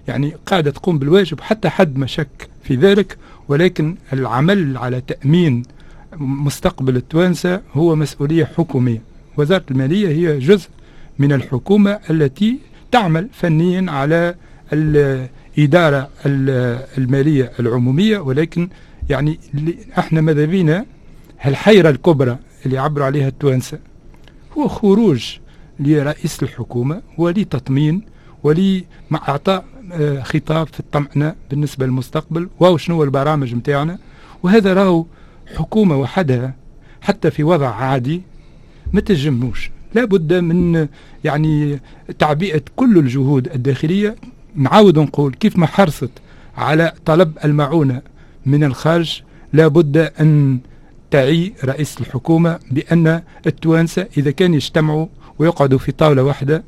[0.07, 5.63] يعني قاعدة تقوم بالواجب حتى حد ما شك في ذلك ولكن العمل على تأمين
[6.19, 9.01] مستقبل التوانسة هو مسؤولية حكومية.
[9.37, 10.69] وزارة المالية هي جزء
[11.19, 12.59] من الحكومة التي
[12.91, 14.35] تعمل فنيا على
[14.73, 18.17] الإدارة ال- المالية العمومية.
[18.19, 18.69] ولكن
[19.09, 19.39] يعني
[19.97, 20.85] إحنا ماذا بينا
[21.45, 23.79] الحيرة الكبرى اللي عبروا عليها التوانسة
[24.57, 25.35] هو خروج
[25.79, 28.01] لرئيس الحكومة ولتطمين
[28.43, 28.83] ولمع
[29.29, 32.49] اعطاء آه، خطاب في الطمأنة بالنسبة للمستقبل.
[32.59, 33.97] واو شنو البرامج متاعنا؟
[34.43, 35.05] وهذا راهو
[35.57, 36.55] حكومة وحدها
[37.01, 38.21] حتى في وضع عادي
[38.93, 40.87] ما تجموش لابد من
[41.23, 41.79] يعني
[42.19, 44.15] تعبئة كل الجهود الداخلية.
[44.55, 46.09] نعاود نقول كيف ما حرصت
[46.57, 48.01] على طلب المعونة
[48.45, 49.21] من الخارج
[49.53, 50.59] لابد أن
[51.11, 55.07] تعي رئيس الحكومة بأن التوانسة إذا كان يجتمعوا
[55.39, 56.63] ويقعدوا في طاولة واحدة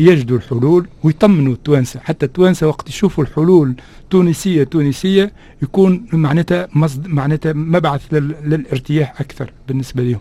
[0.00, 2.00] يجدوا الحلول ويطمنوا التوانسة.
[2.00, 3.74] حتى التوانسة وقت يشوفوا الحلول
[4.10, 10.20] تونسية تونسية يكون معناتها مصد معناتها مبعث لل- للارتياح أكثر بالنسبة لهم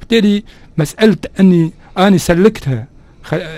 [0.00, 0.42] بالتالي
[0.78, 2.86] مسألة أني أنا سلكتها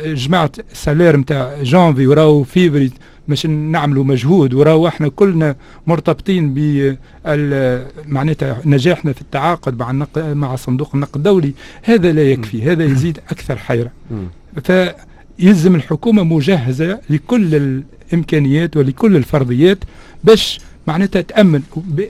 [0.06, 2.90] جمعت salaires نتاع جانفي وراو فيفري
[3.28, 5.56] باش نعملوا مجهود وراو إحنا كلنا
[5.86, 6.96] مرتبطين ب
[8.06, 10.18] معناتها نجاحنا في التعاقد مع النق...
[10.18, 13.90] مع صندوق النقد الدولي هذا لا يكفي هذا يزيد أكثر حيرة.
[14.64, 17.54] فيلزم الحكومة مجهزة لكل
[18.12, 19.78] الإمكانيات ولكل الفرضيات
[20.24, 22.08] باش معناتها تأمن ب-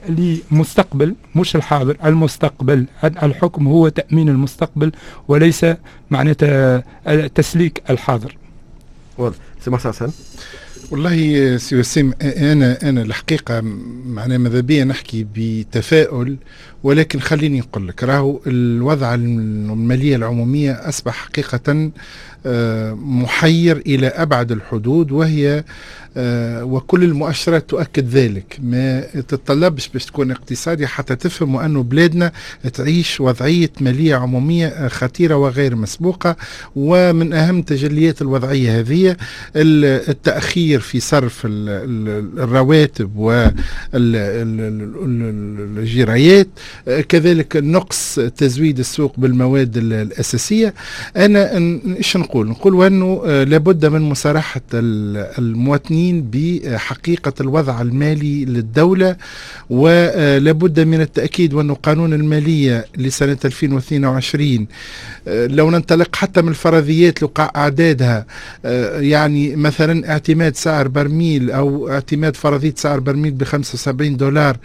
[0.51, 2.85] لمستقبل مش الحاضر المستقبل.
[3.03, 4.91] الحكم هو تأمين المستقبل
[5.27, 5.65] وليس
[6.11, 6.83] معناتها
[7.35, 8.37] تسليك الحاضر.
[9.17, 9.35] واضح.
[9.61, 10.09] سي محسن حسن.
[10.91, 13.61] والله سي وسيم أنا أنا الحقيقة
[14.05, 16.37] معناها ماذا بيا نحكي بتفاؤل
[16.83, 21.91] ولكن خليني نقول لك راهو الوضع المالية العمومية أصبح حقيقة
[22.95, 25.63] محير إلى أبعد الحدود وهي
[26.17, 28.59] آه، وكل المؤشرات تؤكد ذلك.
[28.63, 32.31] ما تتطلبش باش تكون اقتصادي حتى تفهم انه بلادنا
[32.73, 36.35] تعيش وضعية مالية عمومية آه، خطيرة وغير مسبوقة.
[36.75, 39.09] ومن أهم تجليات الوضعية هذه
[39.55, 43.15] ال- التأخير في صرف ال- ال- الرواتب
[45.57, 46.47] والجرايات
[47.09, 50.73] كذلك نقص تزويد السوق بالمواد ال- الأساسية.
[51.17, 52.47] أنا ن- إيش نقول.
[52.47, 59.15] نقول انه آه، لابد من مصارحه ال- المواطنين بحقيقة الوضع المالي للدولة
[59.69, 64.67] ولابد من التأكيد وأنه قانون المالية لسنة 2022
[65.27, 68.25] آه، لو ننطلق حتى من الفرضيات أعدادها
[68.65, 74.57] آه، يعني مثلا اعتماد سعر برميل أو اعتماد فرضية سعر برميل ب 75 دولار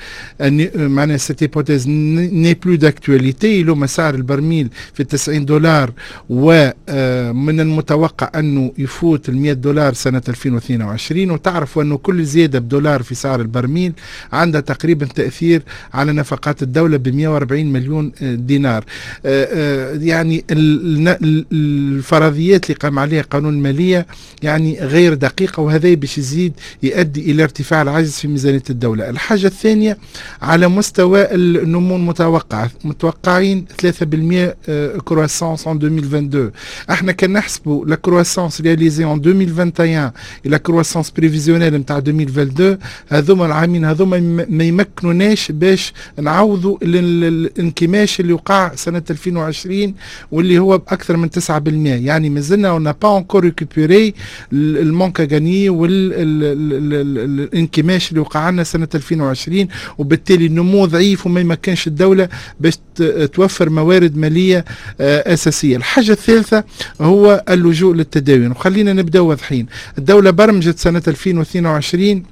[0.77, 5.93] معناها cette hypothèse n'est plus d'actualité لو سعر البرميل في 90 دولار
[6.31, 13.15] ومن المتوقع أنه يفوت ال 100 دولار سنة 2022 وتعرفوا أنه كل زيادة بدولار في
[13.15, 13.93] سعر البرميل
[14.33, 15.63] عندها تقريبا تأثير
[15.95, 18.85] على نفقات الدولة ب 140 مليون آه، دينار.
[19.27, 24.07] آه، آه، يعني ال- ال- الفرضيات اللي قام عليها قانون المالية
[24.43, 29.11] يعني غير دقيقة وهذا باش يزيد يؤدي إلى ارتفاع العجز في ميزانية الدولة.
[29.11, 29.99] الحاجة الثانية
[30.43, 34.57] على مستوى النمو المتوقع متوقعين 3%
[35.05, 36.51] كرواسونس en 2022
[36.91, 40.11] إحنا كان نحسبوا لا كرواسونس رياليزي en 2021
[40.47, 42.79] et la croissance prévisionnelle نتاع 2022
[43.09, 49.95] هذوما العامين هذوما ما يمكنوناش باش نعوضوا الانكماش اللي وقع سنة 2020
[50.33, 51.51] واللي هو بأكثر من 9%
[51.87, 54.15] يعني مازلنا on n'a pas encore récupéré
[54.53, 55.69] le manque à gagner
[57.05, 62.29] والانكماش اللي وقع لنا سنة 2020 وبالتالي النمو ضعيف وما يمكنش الدولة
[62.61, 62.75] باش
[63.33, 64.65] توفر موارد مالية
[65.01, 65.77] آه، أساسية.
[65.77, 66.65] الحاجة الثالثة
[67.01, 69.67] هو اللجوء للتداول وخلينا نبدأ واضحين.
[69.99, 72.23] الدولة برمجت سنة 2022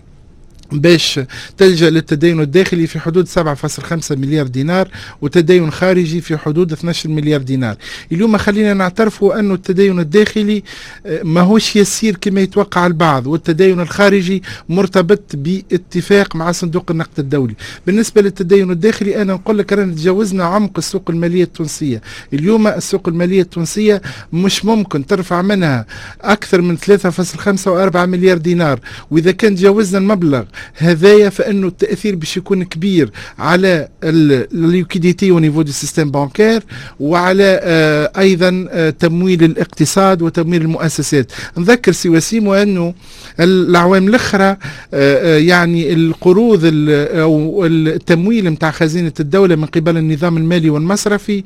[0.73, 1.21] باش
[1.59, 4.89] تلجأ للتدين الداخلي في حدود 7.5 مليار دينار
[5.23, 7.77] وتدين خارجي في حدود 12 مليار دينار.
[8.13, 10.63] اليوم خلينا نعترفوا أن التدين الداخلي
[11.07, 17.55] آه، ماهوش يسير كما يتوقع البعض والتدين الخارجي مرتبط باتفاق مع صندوق النقد الدولي.
[17.87, 22.03] بالنسبة للتدين الداخلي أنا نقول لك رانا تجاوزنا عمق السوق المالية التونسية.
[22.33, 25.87] اليوم السوق المالية التونسية مش ممكن ترفع منها
[26.21, 28.81] أكثر من 3.5 و4 مليار دينار.
[29.11, 30.43] وإذا كان تجاوزنا المبلغ
[30.75, 36.63] هذايا فإنه التأثير باش يكون كبير على la liquidité au niveau du système bancaire
[37.01, 41.33] وعلى آه أيضا آه تمويل الاقتصاد وتمويل المؤسسات.
[41.59, 42.95] نذكر سي وسيم وأنه
[43.41, 44.57] الأعوام الأخرى
[44.95, 51.43] آه، يعني القروض أو التمويل نتاع خزينة الدولة من قبل النظام المالي والمصرفي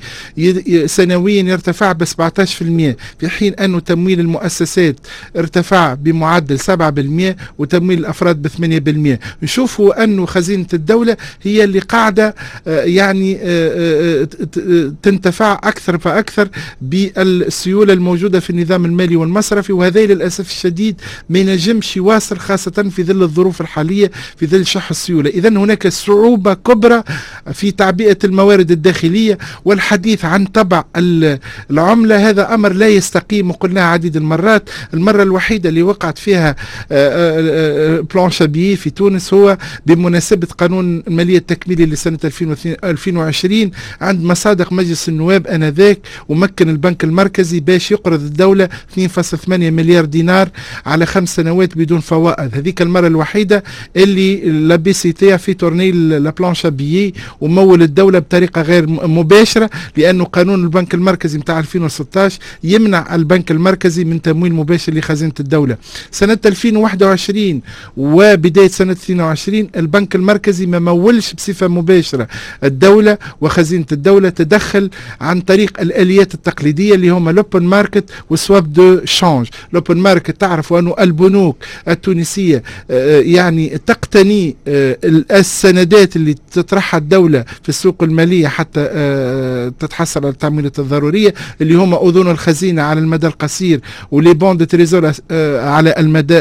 [0.87, 2.09] سنويا يرتفع ب 17%
[3.19, 4.97] في حين أنه تمويل المؤسسات
[5.37, 8.51] ارتفع بمعدل 7% وتمويل الأفراد ب 8%
[9.43, 12.35] نشوفوا أنه خزينة الدولة هي اللي قاعدة
[12.67, 16.49] آه، يعني آه، آه، تنتفع أكثر فأكثر
[16.81, 23.23] بالسيولة الموجودة في النظام المالي والمصرفي وهذا للأسف الشديد ما ينجمش يواصل خاصة في ظل
[23.23, 25.31] الظروف الحالية في ظل شح السيولة.
[25.31, 27.03] إذا هناك صعوبة كبرى
[27.53, 30.85] في تعبئة الموارد الداخلية والحديث عن طبع
[31.71, 32.29] العملة.
[32.29, 34.71] هذا أمر لا يستقيم وقلناه عديد المرات.
[34.95, 36.57] المرة الوحيدة اللي وقعت فيها
[38.15, 42.19] بلان شابيه في تونس هو بمناسبة قانون المالية التكميلي لسنة
[42.85, 43.71] 2020
[44.01, 48.69] عند مصادق مجلس النواب آنذاك ومكن البنك المركزي باش يقرض الدولة
[48.99, 50.49] 2.8 مليار دينار
[50.87, 52.55] على خمس سنوات بدون فوائد.
[52.55, 53.65] هذيك المرة الوحيدة
[53.97, 60.25] اللي la BCT fait tourner la planche à billets ومول الدولة بطريقة غير مباشرة لأنه
[60.25, 65.77] قانون البنك المركزي متاع 2016 يمنع البنك المركزي من تمويل مباشر لخزينة الدولة.
[66.11, 67.61] سنة 2021
[67.97, 72.29] وبداية سنة 22 البنك المركزي ما مولش بصفة مباشرة.
[72.65, 79.01] الدولة وخزينة الدولة تدخل عن طريق الآليات التقليدية اللي هما l'open market و swap de
[79.05, 81.57] change l'open market تعرفوا أنه البنوك
[81.89, 84.99] التونسية آه، يعني تقتني آه،
[85.31, 92.09] السندات اللي تطرحها الدولة في السوق المالية حتى آه، تتحصل على التمويلات الضرورية اللي هما
[92.09, 96.35] أذون الخزينة على المدى القصير و les bons de trésor على المدى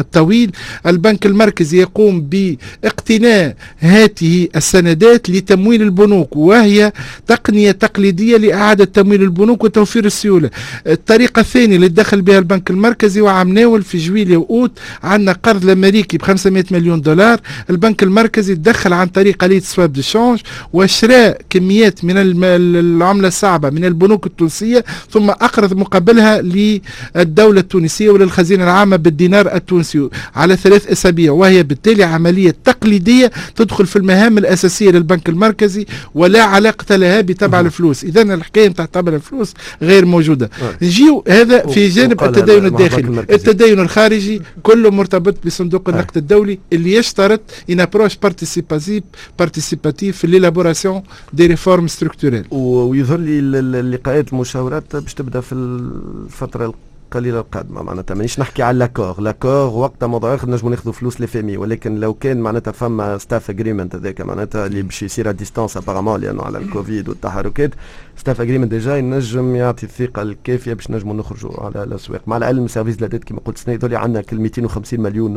[0.00, 0.52] الطويل.
[0.86, 6.92] البنك المركزي يقوم باقتناء هذه السندات لتمويل البنوك وهي
[7.26, 10.50] تقنية تقليدية لإعادة تمويل البنوك وتوفير السيولة.
[10.86, 16.16] الطريقة الثانية اللي دخل بها البنك المركزي وعم ناول في جويلية وأوت عندنا قرض الأمريكي
[16.18, 17.40] ب 500 مليون دولار.
[17.70, 20.40] البنك المركزي تدخل عن طريق آلية سواب دي شانج
[20.72, 28.96] وشراء كميات من العملة الصعبة من البنوك التونسية ثم أقرض مقابلها للدولة التونسية وللخزينة العامة
[28.96, 31.32] بالدينار التونسي على ثلاث أسابيع.
[31.40, 38.04] وهي بالتالي عملية تقليدية تدخل في المهام الأساسية للبنك المركزي ولا علاقة لها بطبع الفلوس.
[38.04, 40.50] إذا الحكاية نتاع طبع الفلوس غير موجودة.
[40.82, 43.20] نجيو هذا في جانب التدين الداخلي.
[43.30, 49.02] التدين الخارجي كله مرتبط بصندوق النقد الدولي اللي يشترط une approche participative
[49.38, 51.02] participative في l'élaboration
[51.32, 53.38] des réformes structurelles ويظهر لي
[53.80, 56.74] اللقاءات المشاورات باش تبدأ في الفترة
[57.10, 61.56] القليله القادمه معناتها مانيش نحكي على l'accord l'accord وقتها موضوع آخر نجموا ناخذوا فلوس لي
[61.56, 66.42] ولكن لو كان معناتها فما staff agreement هذاك معناتها اللي باش يصير distance apparemment لأنه
[66.42, 67.70] على الكوفيد والتحركات
[68.16, 72.20] staff agreement déjà ينجم يعطي الثقة الكافية باش نجموا نخرجوا على الأسواق.
[72.26, 75.36] مع العلم service la dette كما قلت سنه يظهر لي عندنا كل 250 مليون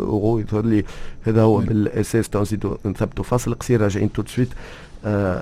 [0.00, 0.84] أورو يظهر لي
[1.22, 4.48] هذا هو بالأساس نزيدوا نثبتوا فاصل قصير راجعين tout de suite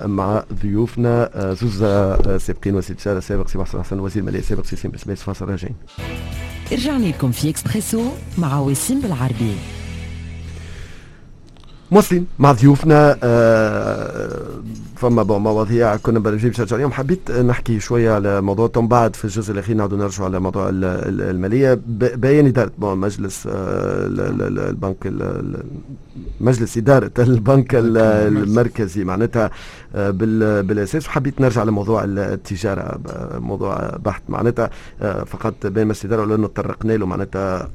[0.05, 4.65] مع ضيوفنا آه، زوز آه، سابقين وسيد شارع سابق سي محسن حسن وزير المالية سابق
[4.65, 5.75] سي بسبيس فاصل راجعين.
[6.71, 9.55] رجعنا لكم في اكسبريسو مع وسيم بالعربي.
[11.91, 14.41] موصلين مع ضيوفنا آه
[14.95, 16.91] فما بون مواضيع كنا بنجيب شجر اليوم.
[16.91, 21.79] حبيت نحكي شوية على موضوع ثم بعد في الجزء الأخير نعود نرجع على موضوع المالية.
[22.15, 23.51] بيان إدارة مجلس آه،
[24.69, 25.13] البنك
[26.41, 29.03] مجلس إدارة البنك المركزي.
[29.03, 29.51] معناتها
[29.93, 32.99] بالأساس وحبيت نرجع لموضوع التجارة
[33.39, 34.21] موضوع بحث.
[34.29, 34.69] معناتها
[35.01, 37.69] آه، فقط بين مجلس الاداره لأنه تطرقنا له معناتها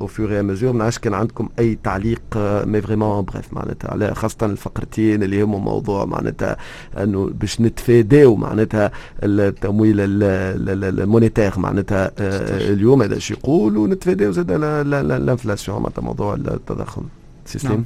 [0.00, 4.14] au fur et à mesure ما كان عندكم أي تعليق mais vraiment bref معناتها على
[4.14, 6.56] خاصة الفقرتين اللي هم موضوع معناتها
[6.98, 8.90] أنه باش نتفاداو معناتها
[9.22, 13.02] التمويل ال monétaire معناتها آه، اليوم.
[13.02, 17.02] هذا شو يقول ونتفاداو زاد l'inflation معناتها موضوع التضخم.
[17.44, 17.68] système.
[17.68, 17.84] نعم.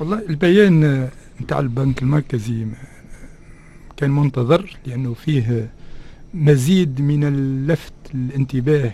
[0.00, 1.08] والله البيان
[1.40, 2.66] نتاع البنك المركزي
[3.96, 5.70] كان منتظر لأنه فيه
[6.34, 8.92] مزيد من اللفت الانتباه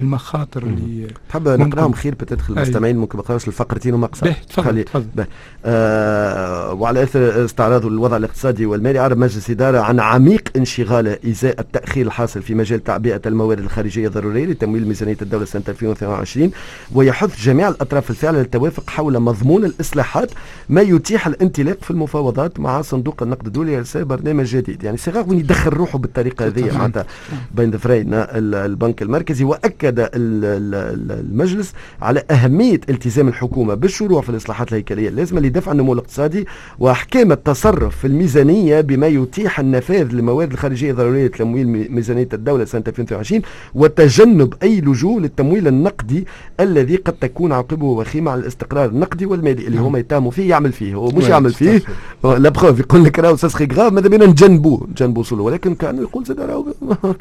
[0.00, 5.24] للمخاطر اللي تحب نقراهم خير بتدخل المستمعين ممكن ما نقراوش الفقرتين ومقصد تفضل تفضل.
[5.64, 12.06] آه وعلى إثر استعراض الوضع الاقتصادي والمالي عرب مجلس إدارة عن عميق انشغاله إزاء التأخير
[12.06, 16.50] الحاصل في مجال تعبئة الموارد الخارجية الضروريه لتمويل ميزانية الدولة سنة 2022
[16.94, 20.30] ويحث جميع الأطراف الفاعله للتوافق حول مضمون الإصلاحات
[20.68, 24.84] ما يتيح الانطلاق في المفاوضات مع صندوق النقد الدولي لارسال برنامج جديد.
[24.84, 27.06] يعني سي وين يدخل روحه بالطريقة هذه معناتها.
[27.54, 31.72] بين ذفرين البنك المركزي وأكد المجلس
[32.02, 36.46] على أهمية التزام الحكومة بالشروع في الإصلاحات الهيكلية اللازمة لدفع النمو الاقتصادي
[36.78, 43.42] واحكام التصرف في الميزانية بما يتيح النفاذ للموارد الخارجية الضرورية لتمويل ميزانية الدولة سنة 2022
[43.74, 46.26] وتجنب أي لجوء للتمويل النقدي
[46.60, 50.94] الذي قد تكون عاقبه وخيمة على الاستقرار النقدي والمالي اللي هما يتهموا فيه يعمل فيه.
[50.94, 51.82] هو مش يعمل فيه.
[52.24, 56.40] لا بروف يقول لك راهو ساسخي غراف ماذا بينا نجنبوه؟ نجنبوه ولكن كان يقول زاد
[56.40, 56.66] راهو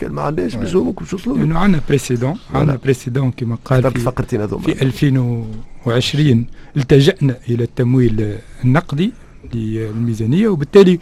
[0.16, 6.46] ما عندناش باش وصلوا لأنه عندنا précédent عندنا précédent كما قال في, فقرتين في 2020
[6.78, 9.12] التجأنا إلى التمويل النقدي
[9.54, 11.00] للميزانية وبالتالي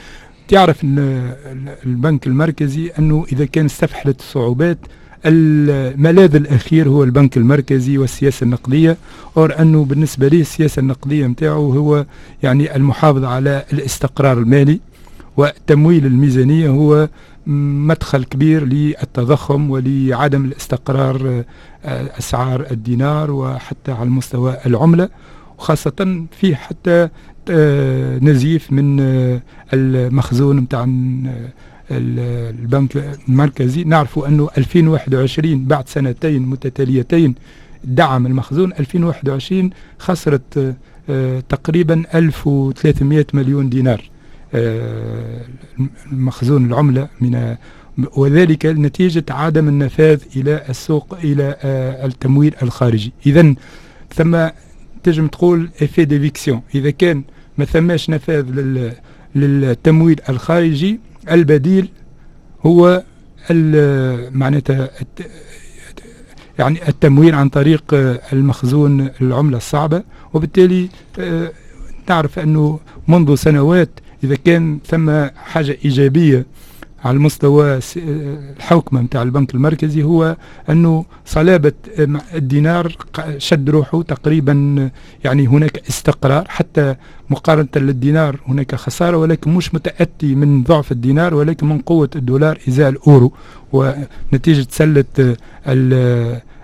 [0.47, 0.99] تعرف إن
[1.85, 4.77] البنك المركزي أنه إذا كان استفحلت الصعوبات
[5.25, 8.97] الملاذ الأخير هو البنك المركزي والسياسة النقدية
[9.37, 12.05] or أنه بالنسبة لي السياسة النقدية نتاعو هو
[12.43, 14.79] يعني المحافظة على الاستقرار المالي
[15.37, 17.09] وتمويل الميزانية هو
[17.47, 21.43] مدخل كبير للتضخم ولعدم الاستقرار
[21.85, 25.09] آه، أسعار الدينار وحتى على مستوى العملة
[25.57, 27.09] وخاصة في حتى
[27.49, 29.41] آه، نزيف من آه،
[29.73, 30.85] المخزون نتاع
[31.91, 33.83] البنك المركزي.
[33.83, 37.35] نعرف أنه 2021 بعد سنتين متتاليتين
[37.83, 38.73] دعم المخزون.
[38.73, 39.69] 2021
[39.99, 40.75] خسرت
[41.49, 44.09] تقريبا 1300 مليون دينار.
[46.11, 47.55] مخزون العملة من
[47.97, 53.13] وذلك نتيجة عدم النفاذ إلى السوق إلى آه، التمويل الخارجي.
[53.25, 53.53] إذا
[54.15, 54.47] ثم
[55.03, 57.23] تجم تقول effet d'éviction إذا كان
[57.57, 58.45] ما ثماش نفاذ
[59.35, 60.99] للتمويل الخارجي
[61.31, 61.89] البديل
[62.65, 63.03] هو
[64.31, 64.89] معناتها
[66.59, 70.03] يعني التمويل عن طريق آه، المخزون العملة الصعبة.
[70.33, 70.89] وبالتالي
[71.19, 71.51] آه،
[72.07, 73.89] تعرف أنه منذ سنوات
[74.23, 76.45] إذا كان ثم حاجة إيجابية
[77.05, 77.79] على المستوى
[78.57, 80.37] الحوكمة نتاع البنك المركزي هو
[80.69, 81.71] أنه صلابة
[82.33, 82.95] الدينار
[83.37, 84.89] شد روحه تقريبا
[85.23, 86.95] يعني هناك استقرار حتى
[87.29, 92.89] مقارنة للدينار هناك خسارة ولكن مش متأتي من ضعف الدينار ولكن من قوة الدولار إزاء
[92.89, 93.33] الأورو
[93.73, 95.35] ونتيجة سلة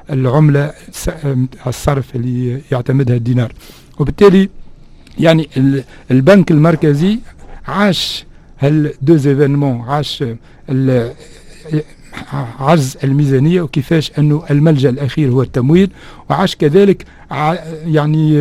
[0.10, 0.72] العملة
[1.68, 3.54] الصرف اللي يعتمدها الدينار.
[3.99, 4.49] وبالتالي
[5.20, 5.49] يعني
[6.12, 7.20] البنك المركزي
[7.68, 8.26] عاش
[8.57, 10.24] هل دو زيفينمون عاش
[12.59, 15.89] عجز الميزانية وكيفاش أنه الملجأ الأخير هو التمويل
[16.30, 17.05] وعاش كذلك
[17.86, 18.34] يعني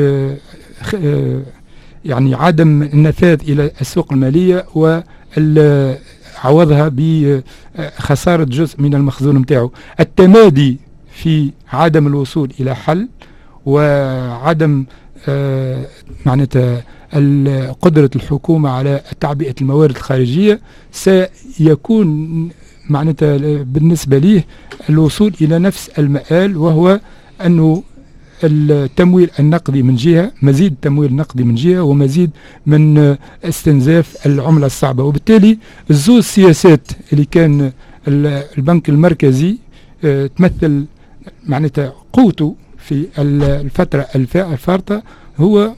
[2.04, 10.78] يعني عدم النفاذ إلى السوق المالية وعوضها بخسارة جزء من المخزون نتاعو التمادي
[11.12, 13.08] في عدم الوصول إلى حل
[13.66, 14.84] وعدم
[15.28, 15.86] آه
[16.26, 16.82] معناتها
[17.80, 20.60] قدرة الحكومة على تعبئة الموارد الخارجية
[20.92, 22.48] سيكون
[22.90, 24.46] معناتها بالنسبة ليه
[24.90, 27.00] الوصول إلى نفس المآل وهو
[27.46, 27.82] أنه
[28.44, 32.30] التمويل النقدي من جهة مزيد تمويل نقدي من جهة ومزيد
[32.66, 35.04] من استنزاف العملة الصعبة.
[35.04, 35.58] وبالتالي
[35.90, 37.72] الزوز سياسات اللي كان
[38.08, 39.56] البنك المركزي
[40.04, 40.84] آه، تمثل
[41.46, 45.02] معناتها قوته في الفترة الفارطة
[45.38, 45.74] هو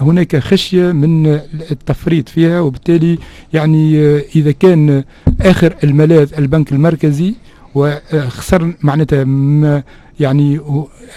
[0.00, 1.26] هناك خشية من
[1.70, 3.18] التفريط فيها وبالتالي
[3.52, 5.04] يعني آه، إذا كان
[5.40, 7.34] آخر الملاذ البنك المركزي
[7.74, 9.24] وخسر معناتها
[10.20, 10.60] يعني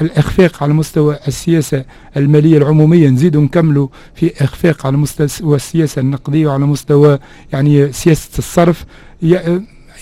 [0.01, 1.85] الإخفاق على مستوى السياسة
[2.17, 7.19] المالية العمومية نزيدوا نكملوا في إخفاق على مستوى السياسة النقدية وعلى مستوى
[7.53, 8.85] يعني سياسة الصرف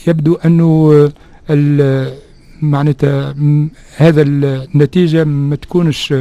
[0.08, 1.12] يبدو أنه
[2.62, 3.36] معناتها
[3.98, 6.14] هذا النتيجة ما تكونش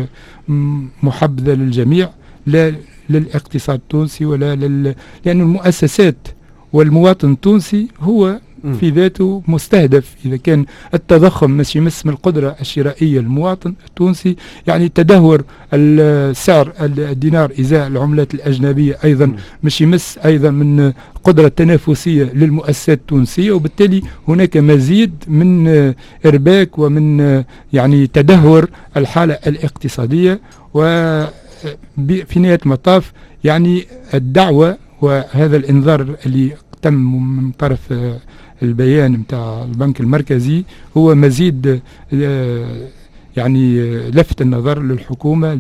[1.03, 2.11] محبذة للجميع.
[2.47, 2.75] لا
[3.11, 4.95] للاقتصاد التونسي ولا لل...
[5.25, 6.29] لأن المؤسسات
[6.73, 8.41] والمواطن التونسي هو
[8.81, 10.15] في ذاته مستهدف.
[10.27, 10.65] إذا كان
[10.95, 14.37] التضخم مش يمس من القدرة الشرائية للمواطن التونسي
[14.67, 20.93] يعني تدهور السعر الدينار إزاء العملات الأجنبية أيضا مش يمس أيضا من
[21.25, 25.69] قدرة تنافسية للمؤسسات التونسية وبالتالي هناك مزيد من
[26.27, 30.41] إرباك ومن يعني تدهور الحالة الاقتصادية.
[30.75, 30.81] و
[32.27, 33.13] في نهاية المطاف
[33.45, 33.85] يعني
[34.15, 36.53] الدعوة وهذا الإنذار اللي
[36.83, 36.95] تم
[37.37, 37.95] من طرف
[38.63, 40.65] البيان نتاع البنك المركزي
[40.97, 41.81] هو مزيد
[42.15, 42.89] آه،
[43.37, 45.55] يعني لفت النظر للحكومة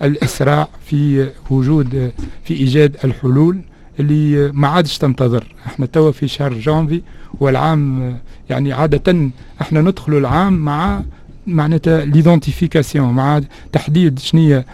[0.00, 2.12] للإسراع في وجود
[2.44, 3.60] في إيجاد الحلول
[4.00, 5.54] اللي ما عادش تنتظر.
[5.66, 7.02] إحنا توا في شهر جانفي
[7.40, 8.16] والعام
[8.50, 9.30] يعني عادة
[9.60, 11.02] إحنا ندخل العام مع
[11.48, 13.40] معناتها l'identification مع
[13.72, 14.66] تحديد شنية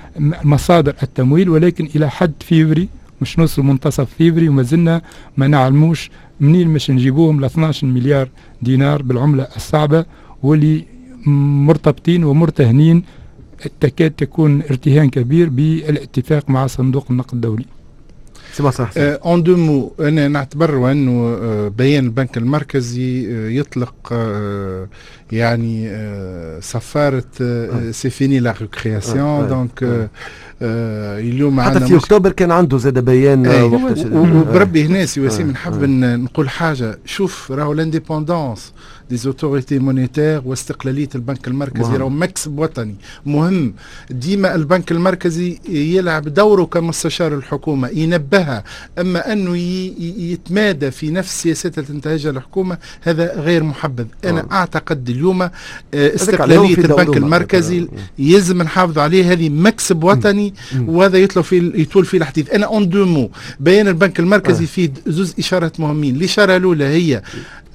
[0.44, 2.88] مصادر التمويل ولكن إلى حد فيفري
[3.20, 5.02] مش نوصل منتصف فيفري وما زلنا
[5.36, 6.10] ما نعلموش
[6.40, 8.28] منين باش نجيبوهم ل 12 مليار
[8.62, 10.04] دينار بالعملة الصعبة
[10.42, 10.84] واللي
[11.66, 13.02] مرتبطين ومرتهنين
[13.80, 17.64] تكاد تكون ارتهان كبير بالاتفاق مع صندوق النقد الدولي.
[18.54, 18.62] سي
[18.98, 24.88] en deux mots أنا نعتبر أنه آه، بيان البنك المركزي آه، يطلق آه،
[25.32, 25.90] يعني
[26.60, 27.24] صفارة
[27.90, 30.08] c'est fini la récréation donc
[30.62, 33.46] اليوم حتى في أكتوبر كان عنده زاد بيان
[34.12, 36.98] وبربي هنا سي وسيم نحب نقول حاجة.
[37.04, 38.72] شوف راهو l'indépendance
[39.10, 41.96] des autorités monétaires واستقلاليه البنك المركزي.
[41.96, 42.94] راهو مكسب وطني.
[43.26, 43.74] مهم.
[44.10, 48.64] ديما البنك المركزي يلعب دوره كمستشار الحكومة ينبهها.
[48.98, 54.06] أما أنه يتمادى في نفس سياسات اللي تنتهجها الحكومة هذا غير محبذ.
[54.24, 54.52] أنا آه.
[54.52, 55.50] أعتقد اليوم آه،
[55.94, 57.88] استقلالية البنك المركزي
[58.18, 59.32] يلزم نحافظوا عليه.
[59.32, 60.54] هذه مكسب وطني
[60.86, 62.50] وهذا يطلع في يطول فيه الحديث.
[62.50, 63.30] أنا en deux mots
[63.60, 64.68] بيان البنك المركزي آه.
[64.68, 66.16] فيه زوز إشارات مهمين.
[66.16, 67.22] الإشارة الأولى هي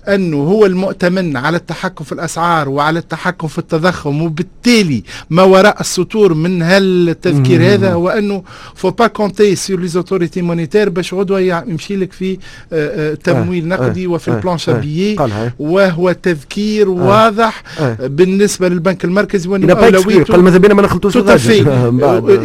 [0.08, 6.34] أنه هو المؤتمن على التحكم في الأسعار وعلى التحكم في التضخم وبالتالي ما وراء السطور
[6.34, 8.44] من هالتذكير هذا هو أنه
[8.76, 12.38] faut pas compter sur les autorités monétaires باش غدوة يمشي لك في آه،
[12.74, 15.16] آه، تمويل نقدي وفي ال planche à billets
[15.60, 17.64] وهو تذكير واضح
[18.00, 21.18] بالنسبة للبنك المركزي وأنه أولويته قال ماذا بينا ما نخلطوش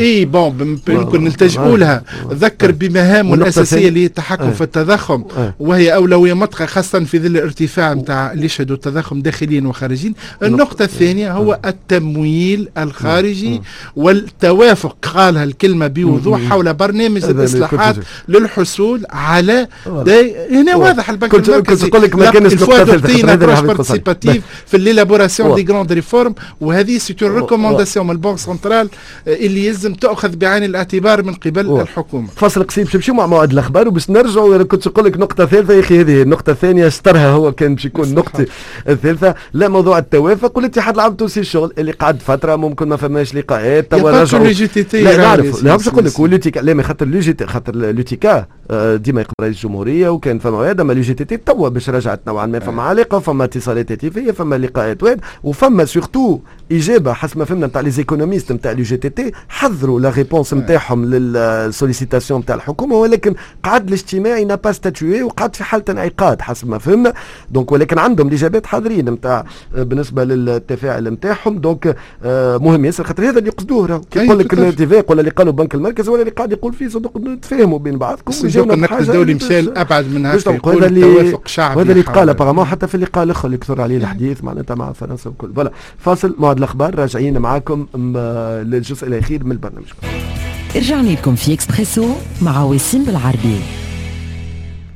[0.00, 2.02] اي بون يمكن نلتجئوا لها.
[2.30, 5.24] ذكر بمهامه الأساسية للتحكم في التضخم.
[5.60, 11.32] وهي أولوية مطلقة خاصة في ظل الارتفاع نتاع اللي يشهدوا التضخم داخليا وخارجيا النقطة الثانية
[11.32, 13.62] هو التمويل الخارجي
[13.96, 17.96] والتوافق قالها الكلمة بوضوح حول برنامج الإصلاحات
[18.28, 19.68] للحصول على
[20.50, 21.90] هنا واضح البنك المركزي.
[21.90, 28.16] قلت لك ما كانش participatif في l'élaboration des grandes réformes وهذه c'est recommandation من ال
[28.16, 28.88] banque centrale
[29.26, 31.82] اللي يلزم تأخذ بعين الاعتبار من قبل أوه.
[31.82, 32.28] الحكومة.
[32.36, 35.80] فاصل قصير باش نمشيو مع موعد الأخبار وباش نرجعوا كنت نقول لك نقطة ثالثة يا
[35.80, 38.46] أخي هذه النقطة الثانية استرها هو كان باش يكون النقطة
[38.88, 39.34] الثالثة.
[39.52, 44.10] لا موضوع التوافق والاتحاد العام التونسي الشغل اللي قعد فترة ممكن ما فماش لقاءات توا
[44.22, 44.44] رجعوا.
[45.04, 46.18] لا نعرف لا باش نقول لك.
[46.18, 50.80] وال UTICA لا خاطر l'UGTT خاطر l'UTICA آه، ديما يقبل رئيس الجمهورية وكان فما وعد
[50.80, 52.58] أما لو تي توا باش رجعت نوعا ما.
[52.58, 54.98] فما علاقة فما اتصالات هاتفية فما لقاءات
[55.42, 56.40] وفما surtout
[56.72, 62.40] إجابة حسب ما فهمنا نتاع les économistes نتاع l'UGTT حضروا la réponse نتاعهم لل sollicitation
[62.40, 67.12] نتاع الحكومة ولكن قعد الاجتماعي n'a pas statué وقعد في حالة انعقاد حسب ما فهمنا.
[67.50, 69.44] donc ولكن عندهم الاجابات حاضرين نتاع
[69.74, 75.10] بالنسبة للتفاعل نتاعهم donc آه، مهم ياسر خاطر هذا اللي يقصدوه كي يقول لك الاتفاق
[75.10, 77.12] ولا اللي قالوا البنك المركزي ولا اللي قاعد يقول فيه صدق
[77.42, 82.28] تفاهموا بين بعضكم صندوق النقد الدولي مشى أبعد من هذا التوافق شعبي وهذا اللي تقال
[82.28, 86.36] apparemment حتى في اللقاء الآخر اللي كثر عليه الحديث معناتها مع فرنسا وكل voilà فاصل
[86.54, 87.86] موعد الأخبار راجعين معاكم
[88.66, 89.86] للجزء الأخير من البرنامج.
[90.76, 92.06] رجعنا لكم في إكسبريسو
[92.42, 93.58] مع وسيم بالعربي.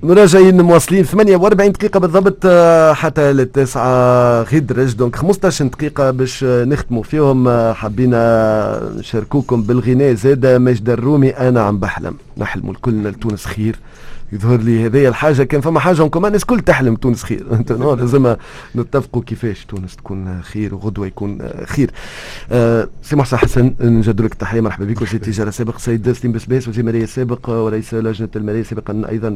[0.02, 7.02] مراجعين مواصلين 48 دقيقة بالضبط آه، حتى للتسعة غير درج donc 15 دقيقة باش نختموا
[7.02, 10.14] فيهم آه، حبينا نشاركوكم بالغناء.
[10.14, 12.14] زاد ماجدة الرومي أنا عم بحلم.
[12.38, 13.76] نحلموا الكلنا لتونس خير.
[14.32, 15.42] يظهر لي هذه الحاجة.
[15.42, 17.46] كان فما حاجة كمان الناس كل تحلم تونس خير.
[17.52, 18.36] أنت لازم
[18.76, 21.90] نتفقوا كيفاش تونس تكون خير وغدوة يكون خير.
[22.52, 24.60] آه سي محسن حسن نجد لك التحية.
[24.60, 29.02] مرحبا بك وزير التجاره السابق سيد سليم بسباس وزير الماليه السابق ورئيس لجنة المالية سابقا
[29.08, 29.30] أيضا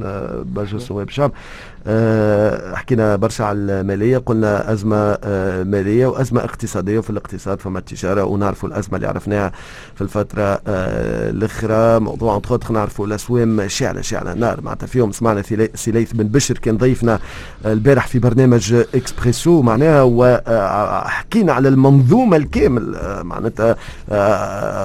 [0.57, 1.33] مجلس نواب الشعب
[1.87, 4.19] آه حكينا برشا على المالية.
[4.19, 9.53] قلنا أزمة آه مالية وأزمة اقتصادية وفي الاقتصاد فما التجارة ونعرفوا الأزمة اللي عرفناها
[9.95, 13.69] في الفترة آه الاخرى موضوع entre autres نعرفوا الأسوام.
[13.69, 15.43] شعلة شعلة نار معناتها فيهم سمعنا
[15.75, 17.19] سي ليث بن بشر كان ضيفنا
[17.67, 23.77] البارح في برنامج إكسبريسو معناها وحكينا على المنظومة الكامل معناتها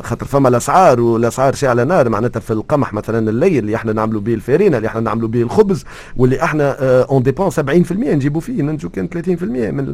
[0.02, 4.34] خاطر فما الأسعار والأسعار شعله نار معناتها في القمح مثلا اللين اللي إحنا نعملوا به
[4.34, 5.84] الفارينه اللي إحنا نعملوا به الخبز
[6.18, 7.56] واللي إحنا on dépend 70%
[7.91, 9.86] نجيبوا فيه ننتجو كان 30% من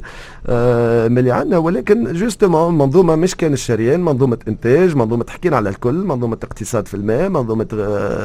[1.11, 1.57] من اللي عندنا.
[1.57, 6.93] ولكن justement منظومة مش كان الشريان منظومة إنتاج منظومة حكينا على الكل منظومة اقتصاد في
[6.93, 7.67] الماء منظومة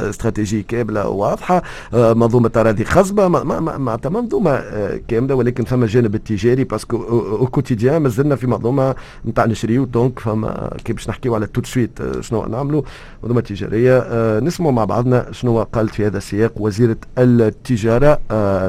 [0.09, 1.61] استراتيجيه كاملة واضحة.
[1.93, 3.27] منظومة اراضي خصبة.
[3.27, 4.63] معناتها منظومة
[5.07, 6.97] كاملة ولكن فما الجانب التجاري parce que
[7.39, 8.95] au quotidien مازلنا في منظومة
[9.25, 9.85] نتاع نشريو.
[9.85, 12.81] donc فما كي باش نحكيو على tout de suite شنو نعملوا
[13.23, 13.99] منظومة تجارية
[14.39, 18.19] نسمعوا مع بعضنا شنو قالت في هذا السياق وزيرة التجارة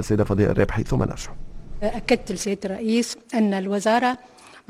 [0.00, 1.30] سيدة فضيلة الرابحي ثم نرجع.
[1.82, 4.18] أكدت لسيادة الرئيس أن الوزارة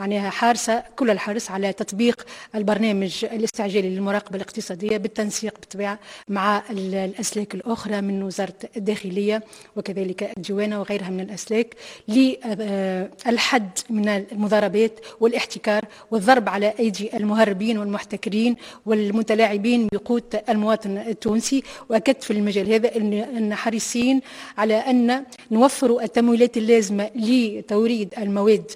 [0.01, 5.99] معناها حارسة كل الحرص على تطبيق البرنامج الاستعجالي للمراقبة الاقتصادية بالتنسيق بالطبيعة
[6.29, 9.43] مع الأسلاك الأخرى من وزارة الداخلية
[9.77, 11.75] وكذلك الديوانة وغيرها من الأسلاك
[12.09, 21.63] للحد من المضاربات والاحتكار والضرب على أيدي المهربين والمحتكرين والمتلاعبين بقوت المواطن التونسي.
[21.89, 24.21] وأكدت في المجال هذا أن حريصين
[24.59, 28.71] على أن نوفر التمويلات اللازمة لتوريد المواد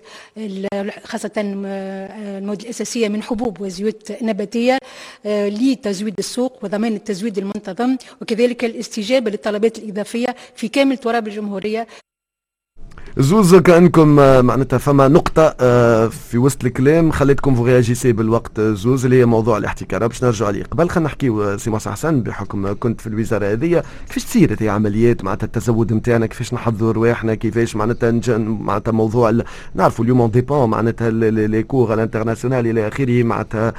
[1.15, 4.79] خاصة المواد الأساسية من حبوب وزيوت نباتية
[5.25, 11.87] لتزويد السوق وضمان التزويد المنتظم وكذلك الاستجابة للطلبات الإضافية في كامل تراب الجمهورية.
[13.19, 14.09] زوز كانكم
[14.47, 15.49] معناتها فما نقطة
[16.09, 20.91] في وسط الكلام خليتكم فوغياجيسي بالوقت زوز اللي هي موضوع الاحتكار باش نرجعوا عليه قبل
[20.91, 25.93] خلينا نحكيو سي حسن بحكم كنت في الوزارة هذه كيفاش تصير هذه عمليات معناتها التزود
[25.93, 29.33] نتاعنا كيفاش نحضروا رواحنا كيفاش معناتها معناتها موضوع
[29.75, 33.73] نعرفوا اليوم on dépend معناتها les cours à l'international إلى آخره معناتها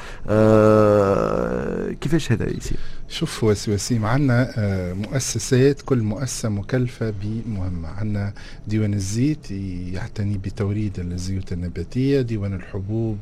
[2.01, 2.77] كيفاش هذا يصير؟
[3.09, 4.53] شوف وسيم عندنا
[4.93, 8.33] مؤسسات كل مؤسسة مكلفة بمهمة عندنا
[8.67, 8.93] ديوان
[9.25, 9.51] الزيت
[9.93, 13.17] يعتني بتوريد الزيوت النباتية ديوان الحبوب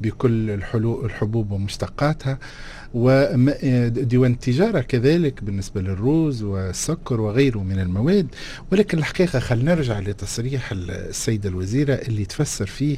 [0.00, 2.38] بكل الحبوب ومشتقاتها.
[2.94, 8.26] وديوان التجارة كذلك بالنسبة للروز والسكر وغيره من المواد.
[8.72, 12.96] ولكن الحقيقة خلينا نرجع لتصريح السيدة الوزيرة اللي تفسر فيه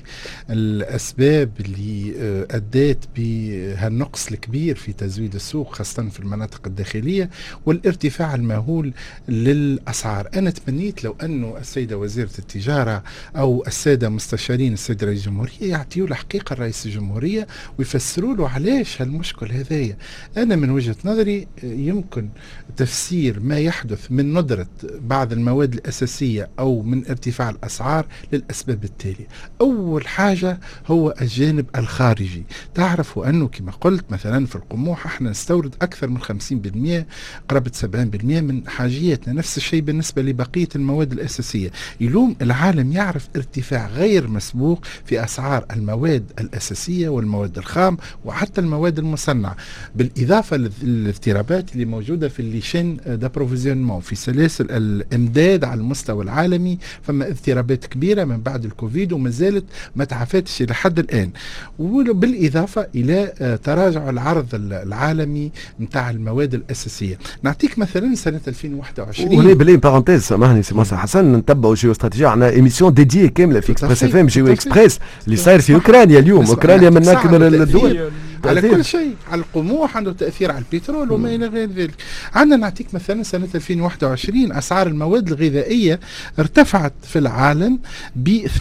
[0.51, 2.15] الأسباب اللي
[2.51, 7.31] أدت بهالنقص الكبير في تزويد السوق خاصة في المناطق الداخلية
[7.67, 8.93] والارتفاع المهول
[9.29, 10.29] للأسعار.
[10.35, 13.03] أنا تمنيت لو أنه السيدة وزيرة التجارة
[13.37, 17.47] أو السادة مستشارين السيد رئيس الجمهورية يعطيوا الحقيقة الرئيس الجمهورية
[17.79, 19.51] ويفسروا له علاش هالمشكل
[19.87, 19.97] هذايا
[20.37, 22.29] أنا من وجهة نظري يمكن
[22.77, 24.67] تفسير ما يحدث من ندرة
[25.01, 29.27] بعض المواد الأساسية أو من ارتفاع الأسعار للأسباب التالية.
[29.61, 32.45] أول حاجة هو الجانب الخارجي.
[32.75, 37.07] تعرفوا أنه كما قلت مثلا في القموح إحنا نستورد أكثر من 50%
[37.49, 39.35] قرابة 70% من حاجياتنا.
[39.35, 41.71] نفس الشيء بالنسبة لبقية المواد الأساسية.
[42.01, 49.57] يلوم العالم يعرف ارتفاع غير مسبوق في أسعار المواد الأساسية والمواد الخام وحتى المواد المصنعة.
[49.95, 57.29] بالإضافة للاضطرابات اللي موجودة في les chaînes d'approvisionnement في سلاسل الإمداد على المستوى العالمي فما
[57.29, 59.65] اضطرابات كبيرة من بعد الكوفيد وما زالت
[59.97, 61.31] ما تعافتش لحد الآن.
[61.79, 63.33] وبالإضافة إلى
[63.65, 67.19] تراجع العرض العالمي نتاع المواد الأساسية.
[67.43, 72.51] نعطيك مثلا سنة 2021 وهنا بلي parenthèse سامحني سي موسى حسن نتبعوا جيو استراتيجية عندنا
[72.51, 76.47] émission dédiée كاملة في اكسبريس اف ام جيو اكسبريس اللي صاير في أوكرانيا اليوم.
[76.47, 78.11] أوكرانيا من اكبر الدول.
[78.45, 81.95] على كل شيء على القموح عنده تأثير على البترول وما إلى غير ذلك.
[82.35, 86.01] عندنا نعطيك مثلا سنة 2021 أسعار المواد الغذائية
[86.39, 87.79] ارتفعت في العالم
[88.17, 88.59] ب 28%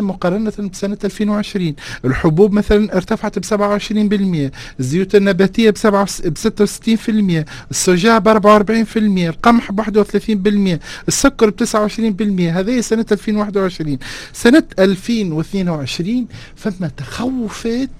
[0.00, 3.44] مقارنة بسنة 2020 الحبوب مثلا ارتفعت ب
[4.48, 9.80] 27% الزيوت النباتية ب 66% السوجا ب 44% القمح ب
[10.76, 13.98] 31% السكر ب 29% هذه سنة 2021
[14.32, 17.90] سنة 2022 فما تخوفات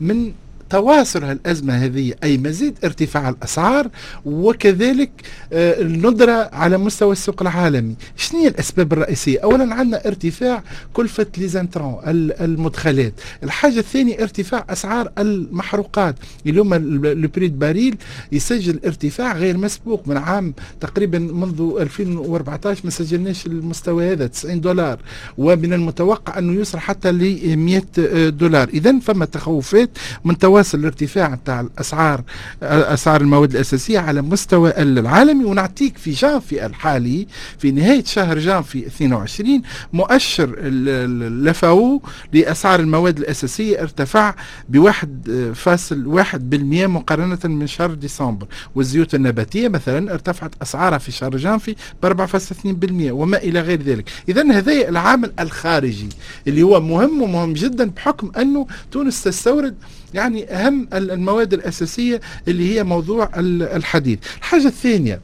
[0.00, 0.32] من
[0.70, 3.88] تواصل هالأزمة هذه أي مزيد ارتفاع الأسعار
[4.24, 5.10] وكذلك
[5.52, 7.94] آه، الندرة على مستوى السوق العالمي.
[8.16, 10.62] شنو الأسباب الرئيسية؟ أولا عندنا ارتفاع
[10.92, 13.12] كلفة ليزانترون المدخلات.
[13.42, 16.14] الحاجة الثانية ارتفاع أسعار المحروقات.
[16.46, 17.96] اليوم البريد باريل
[18.32, 24.98] يسجل ارتفاع غير مسبوق من عام تقريبا منذ 2014 ما سجلناش المستوى هذا 90 دولار.
[25.38, 27.82] ومن المتوقع أنه يوصل حتى ل 100
[28.28, 28.68] دولار.
[28.68, 29.90] إذا فما تخوفات
[30.24, 32.22] من تواصل الارتفاع نتاع الأسعار
[32.62, 35.44] أسعار المواد الأساسية على مستوى العالمي.
[35.44, 37.26] ونعطيك في جانفي الحالي
[37.58, 42.02] في نهاية شهر جانفي 22 مؤشر الفاو
[42.32, 44.34] لأسعار المواد الأساسية ارتفع
[44.76, 48.46] واحد بالمئة مقارنة من شهر ديسمبر.
[48.74, 54.10] والزيوت النباتية مثلا ارتفعت أسعارها في شهر جانفي ب 4.2% وما إلى غير ذلك.
[54.28, 56.08] إذا هذا العامل الخارجي
[56.46, 59.74] اللي هو مهم ومهم جدا بحكم أنه تونس تستورد
[60.14, 64.18] يعني أهم المواد الأساسية اللي هي موضوع الحديد.
[64.38, 65.20] الحاجة الثانية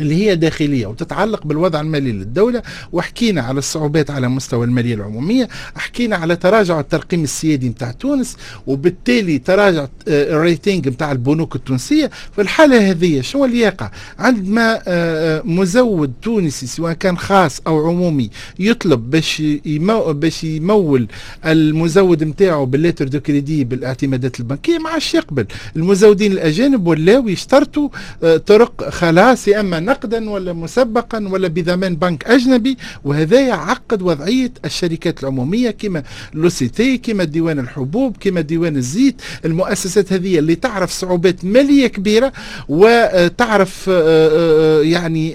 [0.00, 2.62] اللي هي داخلية وتتعلق بالوضع المالي للدولة.
[2.92, 5.48] وحكينا على الصعوبات على مستوى المالية العمومية.
[5.76, 8.36] حكينا على تراجع الترقيم السيادي نتاع تونس.
[8.66, 12.10] وبالتالي تراجع ال rating نتاع البنوك التونسية.
[12.32, 17.88] في الحالة هذه شو اللي يقع عندما آه، آه، مزود تونسي سواء كان خاص أو
[17.88, 21.06] عمومي يطلب باش يمو باش يمول
[21.46, 24.78] المزود نتاعو بال lettre de crédit بالاعتمادات البنكية.
[24.78, 25.46] ما عادش يقبل.
[25.76, 27.88] المزودين الأجانب ولاو يشترطوا
[28.22, 34.52] آه، طرق خلاص يا أما نقدا ولا مسبقا ولا بضمان بنك أجنبي وهذا يعقد وضعية
[34.64, 36.02] الشركات العمومية كما
[36.34, 39.22] لوسيتي كما ديوان الحبوب كما ديوان الزيت.
[39.44, 42.32] المؤسسات هذه اللي تعرف صعوبات مالية كبيرة
[42.68, 45.32] وتعرف آه، آه، آه، يعني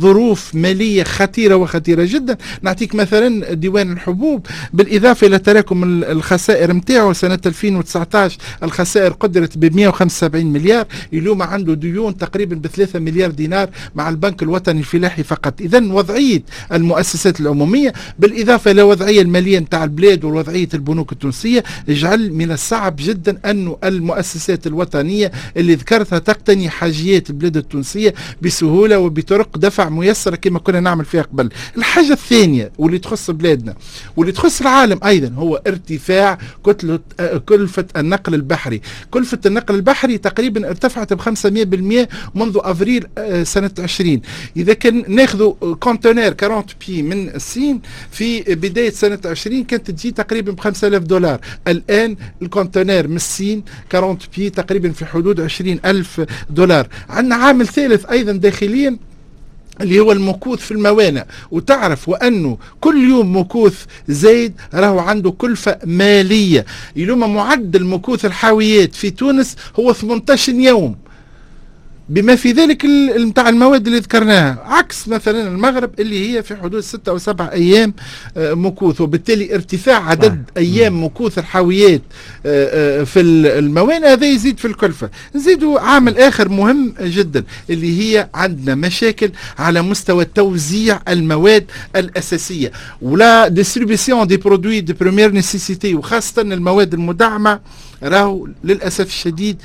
[0.00, 2.36] ظروف مالية خطيرة وخطيرة جدا.
[2.62, 4.46] نعطيك مثلا ديوان الحبوب.
[4.72, 10.86] بالإضافة إلى تراكم الخسائر متاعه سنة 2019 الخسائر قدرت ب 175 مليار.
[11.12, 15.60] اليوم عنده ديون تقريبا ب 3 مليار دينار مع البنك الوطني الفلاحي فقط.
[15.60, 22.52] إذا وضعية المؤسسات العمومية بالإضافة إلى وضعية المالية نتاع البلاد ووضعية البنوك التونسية اجعل من
[22.52, 30.36] الصعب جدا أن المؤسسات الوطنية اللي ذكرتها تقتني حاجيات البلاد التونسية بسهولة وبطرق دفع ميسرة
[30.36, 31.48] كما كنا نعمل فيها قبل.
[31.76, 33.74] الحاجة الثانية واللي تخص بلادنا
[34.16, 36.98] واللي تخص العالم أيضا هو ارتفاع كتلة
[37.46, 38.80] كلفة النقل البحري.
[39.10, 42.58] كلفة النقل البحري تقريبا ارتفعت ب 500% منذ
[43.18, 44.20] آه، سنه 20
[44.56, 47.80] اذا كان ناخذ conteneur 40 pieds من الصين
[48.10, 53.62] في بدايه سنه 20 كانت تجي تقريبا ب 5000 دولار الان ال conteneur من الصين
[53.94, 58.96] 40 pieds تقريبا في حدود 20000 دولار عندنا عامل ثالث أيضا داخليا
[59.80, 66.66] اللي هو المكوث في الموانئ وتعرف وانه كل يوم مكوث زايد راهو عنده كلفة مالية
[66.96, 70.96] اليوم معدل مكوث الحاويات في تونس هو 18 يوم
[72.12, 72.84] بما في ذلك
[73.18, 74.62] نتاع المواد اللي ذكرناها.
[74.64, 77.94] عكس مثلا المغرب اللي هي في حدود ستة أو سبعة أيام
[78.36, 79.00] آه، مكوث.
[79.00, 82.02] وبالتالي ارتفاع عدد أيام مكوث الحاويات
[82.46, 85.10] آه، آه، في الموانئ هذا يزيد في الكلفة.
[85.34, 92.72] نزيدوا عامل آخر مهم جدا اللي هي عندنا مشاكل على مستوى توزيع المواد الأساسية.
[93.02, 97.60] و la distribution des produits de première nécessité وخاصة المواد المدعمة.
[98.02, 99.62] راهو للأسف الشديد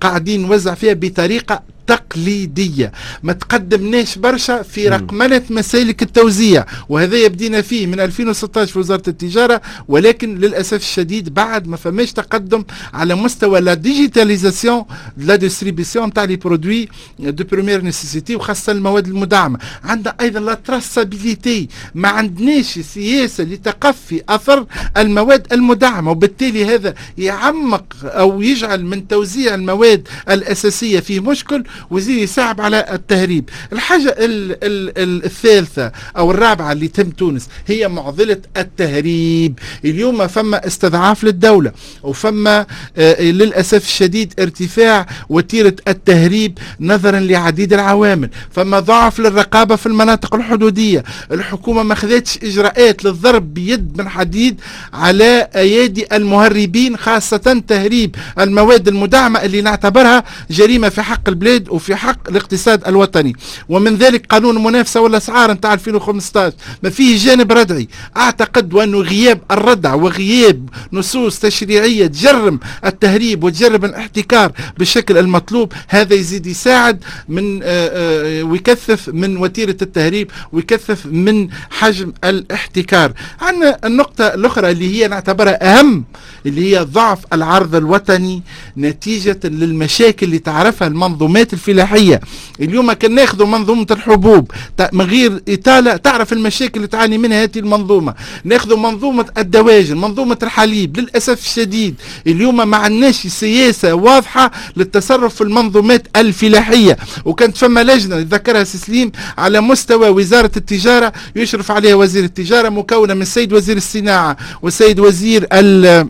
[0.00, 2.92] قاعدين نوزع فيها بطريقة تقليدية.
[3.22, 9.60] ما تقدمناش برشا في رقمنة مسالك التوزيع وهذا يبدينا فيه من 2016 في وزارة التجارة
[9.88, 12.64] ولكن للأسف الشديد بعد ما فماش تقدم
[12.94, 14.84] على مستوى la digitalisation
[15.16, 16.88] la distribution تاع les produits
[17.18, 19.58] de première nécessité وخاصة المواد المدعمة.
[19.84, 24.66] عندنا أيضا لا تراسابيليتي ما عندناش سياسة لتقفي أثر
[24.96, 32.60] المواد المدعمة وبالتالي هذا يعمق أو يجعل من توزيع المواد الأساسية فيه مشكل ويزيد يصعب
[32.60, 33.50] على التهريب.
[33.72, 34.52] الحاجة ال
[34.98, 39.58] ال الثالثة أو الرابعة اللي تم تونس هي معضلة التهريب.
[39.84, 41.72] اليوم فما استضعاف للدولة
[42.02, 42.66] وفما
[42.96, 48.30] آه للأسف الشديد ارتفاع وتيرة التهريب نظرا لعديد العوامل.
[48.50, 51.04] فما ضعف للرقابة في المناطق الحدودية.
[51.32, 54.60] الحكومة ما خذتش إجراءات للضرب بيد من حديد
[54.92, 62.28] على أيادي المهربين خاصة تهريب المواد المدعمة اللي نعتبرها جريمة في حق البلاد وفي حق
[62.28, 63.32] الاقتصاد الوطني.
[63.68, 67.88] ومن ذلك قانون المنافسة والأسعار نتاع 2015 ما فيه جانب ردعي.
[68.16, 76.46] أعتقد وأنه غياب الردع وغياب نصوص تشريعية تجرم التهريب وتجرم الاحتكار بالشكل المطلوب هذا يزيد
[76.46, 83.12] يساعد من آه، آه، ويكثف من وتيرة التهريب ويكثف من حجم الاحتكار.
[83.40, 86.04] عندنا النقطة الأخرى اللي هي نعتبرها أهم
[86.46, 88.42] اللي هي ضعف العرض الوطني
[88.76, 92.20] نتيجة للمشاكل اللي تعرفها المنظومات الفلاحية.
[92.60, 94.50] اليوم كان ناخذ منظومة الحبوب.
[94.92, 98.14] من غير إطالة تعرف المشاكل اللي تعاني منها هذه المنظومة.
[98.44, 101.94] ناخذ منظومة الدواجن منظومة الحليب للأسف الشديد.
[102.26, 106.96] اليوم ما عندناش سياسة واضحة للتصرف في المنظومات الفلاحية.
[107.24, 113.22] وكانت فما لجنة ذكرها سسليم على مستوى وزارة التجارة يشرف عليها وزير التجارة مكونة من
[113.22, 116.08] السيد وزير الصناعة والسيد وزير ال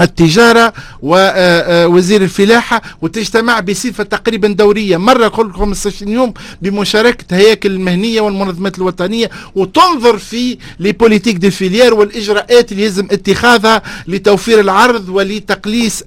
[0.00, 0.72] التجارة
[1.02, 4.96] ووزير الفلاحة وتجتمع بصفة تقريبا دورية.
[4.96, 12.72] مرة كل 15 يوم بمشاركة هياكل المهنية والمنظمات الوطنية وتنظر في لبوليتيك دي فيليير والإجراءات
[12.72, 16.02] اللي يلزم اتخاذها لتوفير العرض ولتقليص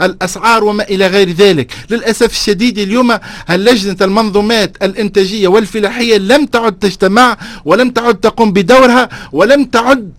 [0.00, 1.72] الأسعار وما إلى غير ذلك.
[1.90, 3.18] للأسف الشديد اليوم
[3.50, 10.12] لجنة المنظومات الإنتاجية والفلاحية لم تعد تجتمع ولم تعد تقوم بدورها ولم تعد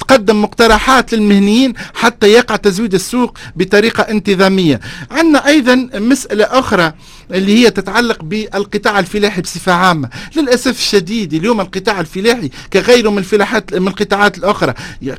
[0.00, 4.80] تقدم مقترحات للمهنيين حتى يقع تزويد السوق بطريقة انتظامية.
[5.10, 6.92] عندنا أيضا مسألة أخرى
[7.30, 10.08] اللي هي تتعلق بالقطاع الفلاحي بصفة عامة.
[10.36, 14.74] للأسف الشديد اليوم القطاع الفلاحي كغيره من الفلاحات من القطاعات الأخرى.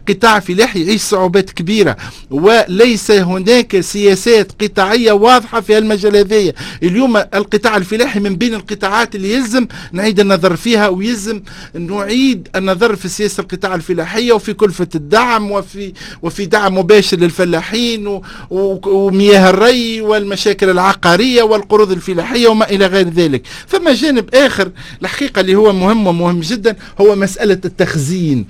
[0.09, 1.97] قطاع فلاحي يعيش صعوبات كبيرة
[2.32, 6.53] وليس هناك سياسات قطاعية واضحة في المجال هذايا
[6.84, 11.41] اليوم القطاع الفلاحي من بين القطاعات اللي يلزم نعيد النظر فيها ويلزم
[11.73, 19.49] نعيد النظر في سياسة القطاع الفلاحية وفي كلفة الدعم وفي وفي دعم مباشر للفلاحين ومياه
[19.49, 23.41] الري والمشاكل العقارية والقروض الفلاحية وما إلى غير ذلك.
[23.68, 28.45] فما جانب آخر الحقيقة اللي هو مهم ومهم جدا هو مسألة التخزين.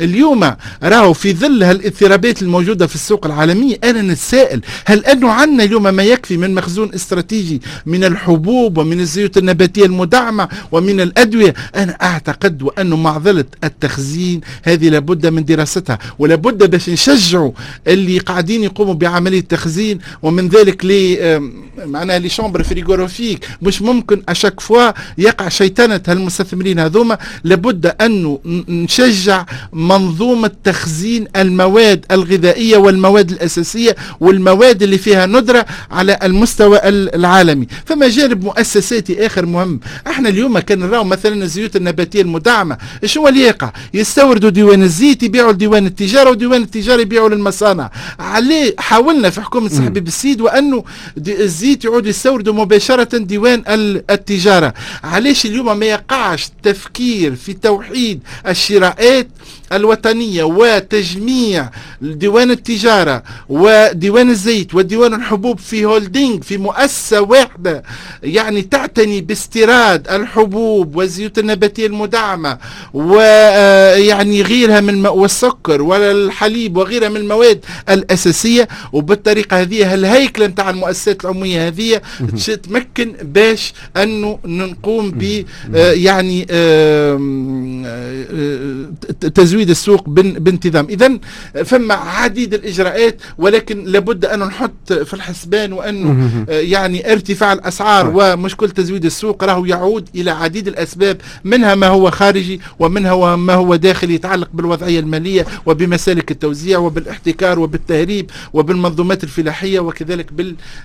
[0.00, 5.82] اليوم راهو في ظل هالاضطرابات الموجودة في السوق العالمية أنا نتساءل هل انه عندنا اليوم
[5.82, 12.62] ما يكفي من مخزون استراتيجي من الحبوب ومن الزيوت النباتية المدعمة ومن الأدوية؟ أنا أعتقد
[12.62, 17.52] وانه معضلة التخزين هذه لابد من دراستها ولابد باش نشجعوا
[17.86, 21.18] اللي قاعدين يقوموا بعملية تخزين ومن ذلك les
[21.84, 27.18] معناها les chambres frigorifiques مش ممكن à chaque fois يقع شيطنة هالمستثمرين هذوما.
[27.44, 28.38] لابد انه
[28.68, 29.44] نشجع
[29.88, 37.66] منظومة تخزين المواد الغذائية والمواد الأساسية والمواد اللي فيها ندرة على المستوى العالمي.
[37.86, 39.80] فما جانب مؤسساتي آخر مهم.
[40.06, 42.78] إحنا اليوم كان نراو مثلا الزيوت النباتية المدعمة.
[43.02, 47.90] إيش هو اللي يقع؟ يستوردوا ديوان الزيت يبيعوا لديوان التجارة وديوان التجارة يبيعوا للمصانع.
[48.18, 50.84] عليه حاولنا في حكومة صاحبي بالسيد وأنه
[51.28, 53.62] الزيت يعود يستوردوا مباشرة ديوان
[54.10, 54.74] التجارة.
[55.04, 59.28] علاش اليوم ما يقعش تفكير في توحيد الشراءات
[59.72, 61.70] الوطنية وتجميع
[62.02, 67.82] ديوان التجارة وديوان الزيت وديوان الحبوب في هولدينج في مؤسسة واحدة
[68.22, 72.58] يعني تعتني باستيراد الحبوب والزيوت النباتية المدعمة
[72.94, 78.68] ويعني غيرها من والسكر والحليب وغيرها من المواد الأساسية.
[78.92, 82.00] وبالطريقة هذه الهيكلة نتاع المؤسسات العمومية هذه
[82.62, 85.44] تمكن باش أنه نقوم ب
[85.74, 86.46] يعني
[89.34, 90.86] تزويد تزويد السوق بانتظام.
[90.88, 91.18] اذا
[91.64, 99.04] فما عديد الإجراءات ولكن لابد أن نحط في الحسبان وانه يعني ارتفاع الأسعار ومشكله تزويد
[99.04, 104.48] السوق راهو يعود إلى عديد الأسباب منها ما هو خارجي ومنها ما هو داخلي يتعلق
[104.54, 110.32] بالوضعية المالية وبمسالك التوزيع وبالاحتكار وبالتهريب وبالمنظومات الفلاحية وكذلك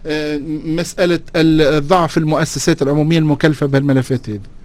[0.06, 1.20] بالمساله
[1.80, 4.63] ضعف المؤسسات العمومية المكلفة بهالملفات هذه.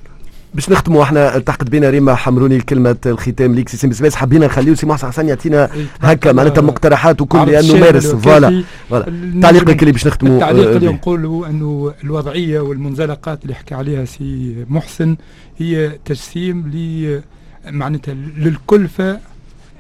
[0.55, 4.87] باش نختموا إحنا التحقت بنا ريما حمروني كلمة الختام ليك سي بس حبينا نخليو سي
[4.87, 5.71] محسن حسن يعطينا
[6.01, 8.07] هكا معناتها مقترحات وكل لأنه مارس.
[8.07, 8.65] voilà.
[9.43, 15.17] تعليقك اللي باش نختموا التعليق اللي نقولوا أنه الوضعية والمنزلقات اللي حكى عليها سي محسن
[15.59, 17.21] هي تجسيم ل
[17.71, 19.21] معناتها للكلفة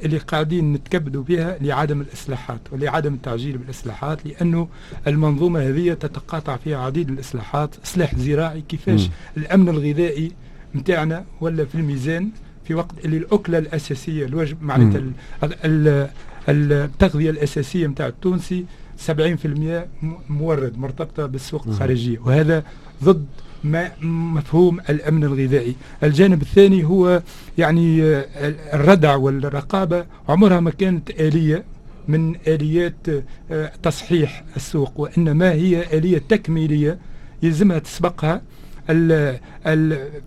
[0.05, 4.69] اللي قاعدين نتكبدوا بها لعدم الإصلاحات ولعدم التعجيل بالإصلاحات لأنه
[5.07, 9.11] المنظومة هذه تتقاطع فيها عديد الإصلاحات إصلاح زراعي كيفاش؟ م.
[9.37, 10.33] الأمن الغذائي
[10.75, 12.31] نتاعنا ولا في الميزان
[12.65, 15.03] في وقت اللي الأكلة الأساسية الوجب معناتها
[16.49, 18.65] التغذية الأساسية نتاع التونسي
[19.07, 19.11] 70%
[20.29, 22.19] مورد مرتبطة بالسوق الخارجية.
[22.19, 22.65] وهذا
[23.05, 23.27] ضد
[23.65, 25.75] ما مفهوم الأمن الغذائي.
[26.03, 27.23] الجانب الثاني هو
[27.59, 28.03] يعني
[28.75, 30.07] الردع والرقابة.
[30.29, 31.65] عمرها ما كانت آلية
[32.09, 33.07] من آليات
[33.83, 36.99] تصحيح السوق وإنما هي آلية تكميلية
[37.43, 38.43] يلزمها تسبقها.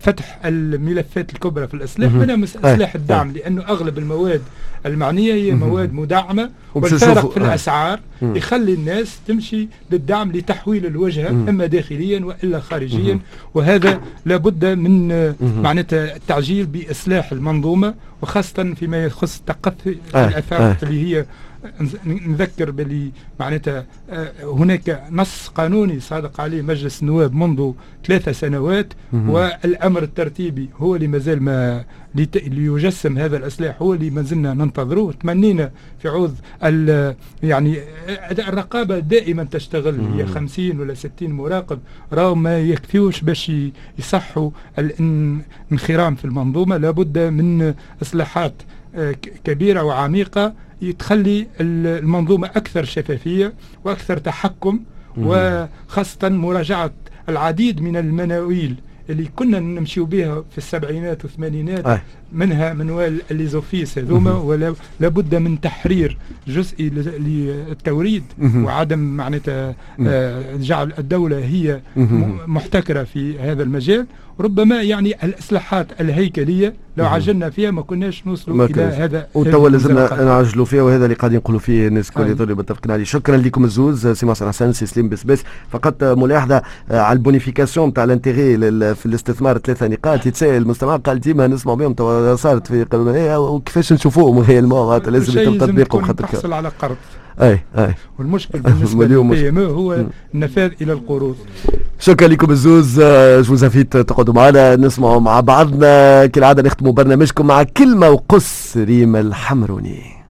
[0.00, 4.42] فتح الملفات الكبرى في الاسلاح منها أسلاح الدعم لأنه أغلب المواد
[4.86, 12.24] المعنية هي مواد مدعمة والفارق في الأسعار يخلي الناس تمشي للدعم لتحويل الوجهه أما داخليا
[12.24, 13.18] وإلا خارجيا.
[13.54, 15.08] وهذا لابد من
[15.62, 21.26] معناتها التعجيل باصلاح المنظومة وخاصة فيما يخص تقفي الافاق اللي هي
[22.06, 23.10] نذكر بلي
[23.40, 27.72] معناتها آه، هناك نص قانوني صادق عليه مجلس النواب منذ
[28.06, 31.84] ثلاثة سنوات والأمر الترتيبي هو اللي مازال ما
[32.14, 35.12] ليجسم هذا الاسلاح هو اللي ما زلنا ننتظروه.
[35.12, 36.34] تمنينا في عوض
[37.42, 37.78] يعني
[38.48, 41.78] الرقابة دائما تشتغل هي 50 ولا 60 مراقب
[42.12, 43.52] راهو ما يكفيوش باش
[43.98, 46.76] يصحوا الانخرام في المنظومة.
[46.76, 48.54] لابد من إصلاحات
[48.94, 49.12] آه،
[49.44, 50.54] كبيرة وعميقة.
[50.98, 53.54] تخلي المنظومة أكثر شفافية
[53.84, 54.80] وأكثر تحكم
[55.16, 56.92] وخاصة مراجعة
[57.28, 58.74] العديد من المناويل
[59.10, 61.86] اللي كنا نمشيو بها في السبعينات والثمانينات.
[62.34, 66.16] منها منوال الليزوفيس هذوما ولا لابد من تحرير
[66.48, 68.22] جزئي للتوريد
[68.54, 69.74] وعدم معناتها
[70.06, 71.80] آه، جعل الدولة هي
[72.46, 74.06] محتكرة في هذا المجال.
[74.40, 80.64] ربما يعني الإصلاحات الهيكلية لو عجلنا فيها ما كناش نوصلوا إلى هذا وتوا لازمنا نعجلوا
[80.64, 83.04] فيها وهذا اللي قاعدين نقولوا فيه الناس الكل اللي متفقين عليه.
[83.04, 87.92] شكرا لكم الزوز سي محسن حسن سي سليم بسبس فقط ملاحظة آه، على ال bonification
[87.92, 88.56] تاع ال intérêt
[88.94, 90.26] في الاستثمار ثلاثة نقاط.
[90.26, 95.58] يتساءل المستمع قال ديما نسمع بهم توا صارت في قانونيه وكيفاش نشوفوهم؟ réellement لازم يتم
[95.58, 96.96] تطبيقهم خاطر تحصل على قرض.
[97.40, 97.94] أي أي.
[98.18, 101.36] والمشكل بالنسبة للبي إم هو النفاذ إلى القروض.
[101.98, 103.00] شكرا لكم الزوز.
[103.40, 104.76] جو فيت تقعدوا معنا.
[104.76, 106.26] نسمعوا مع بعضنا.
[106.26, 110.21] كالعادة نختموا برنامجكم مع كلمه وقص ريم الحمروني.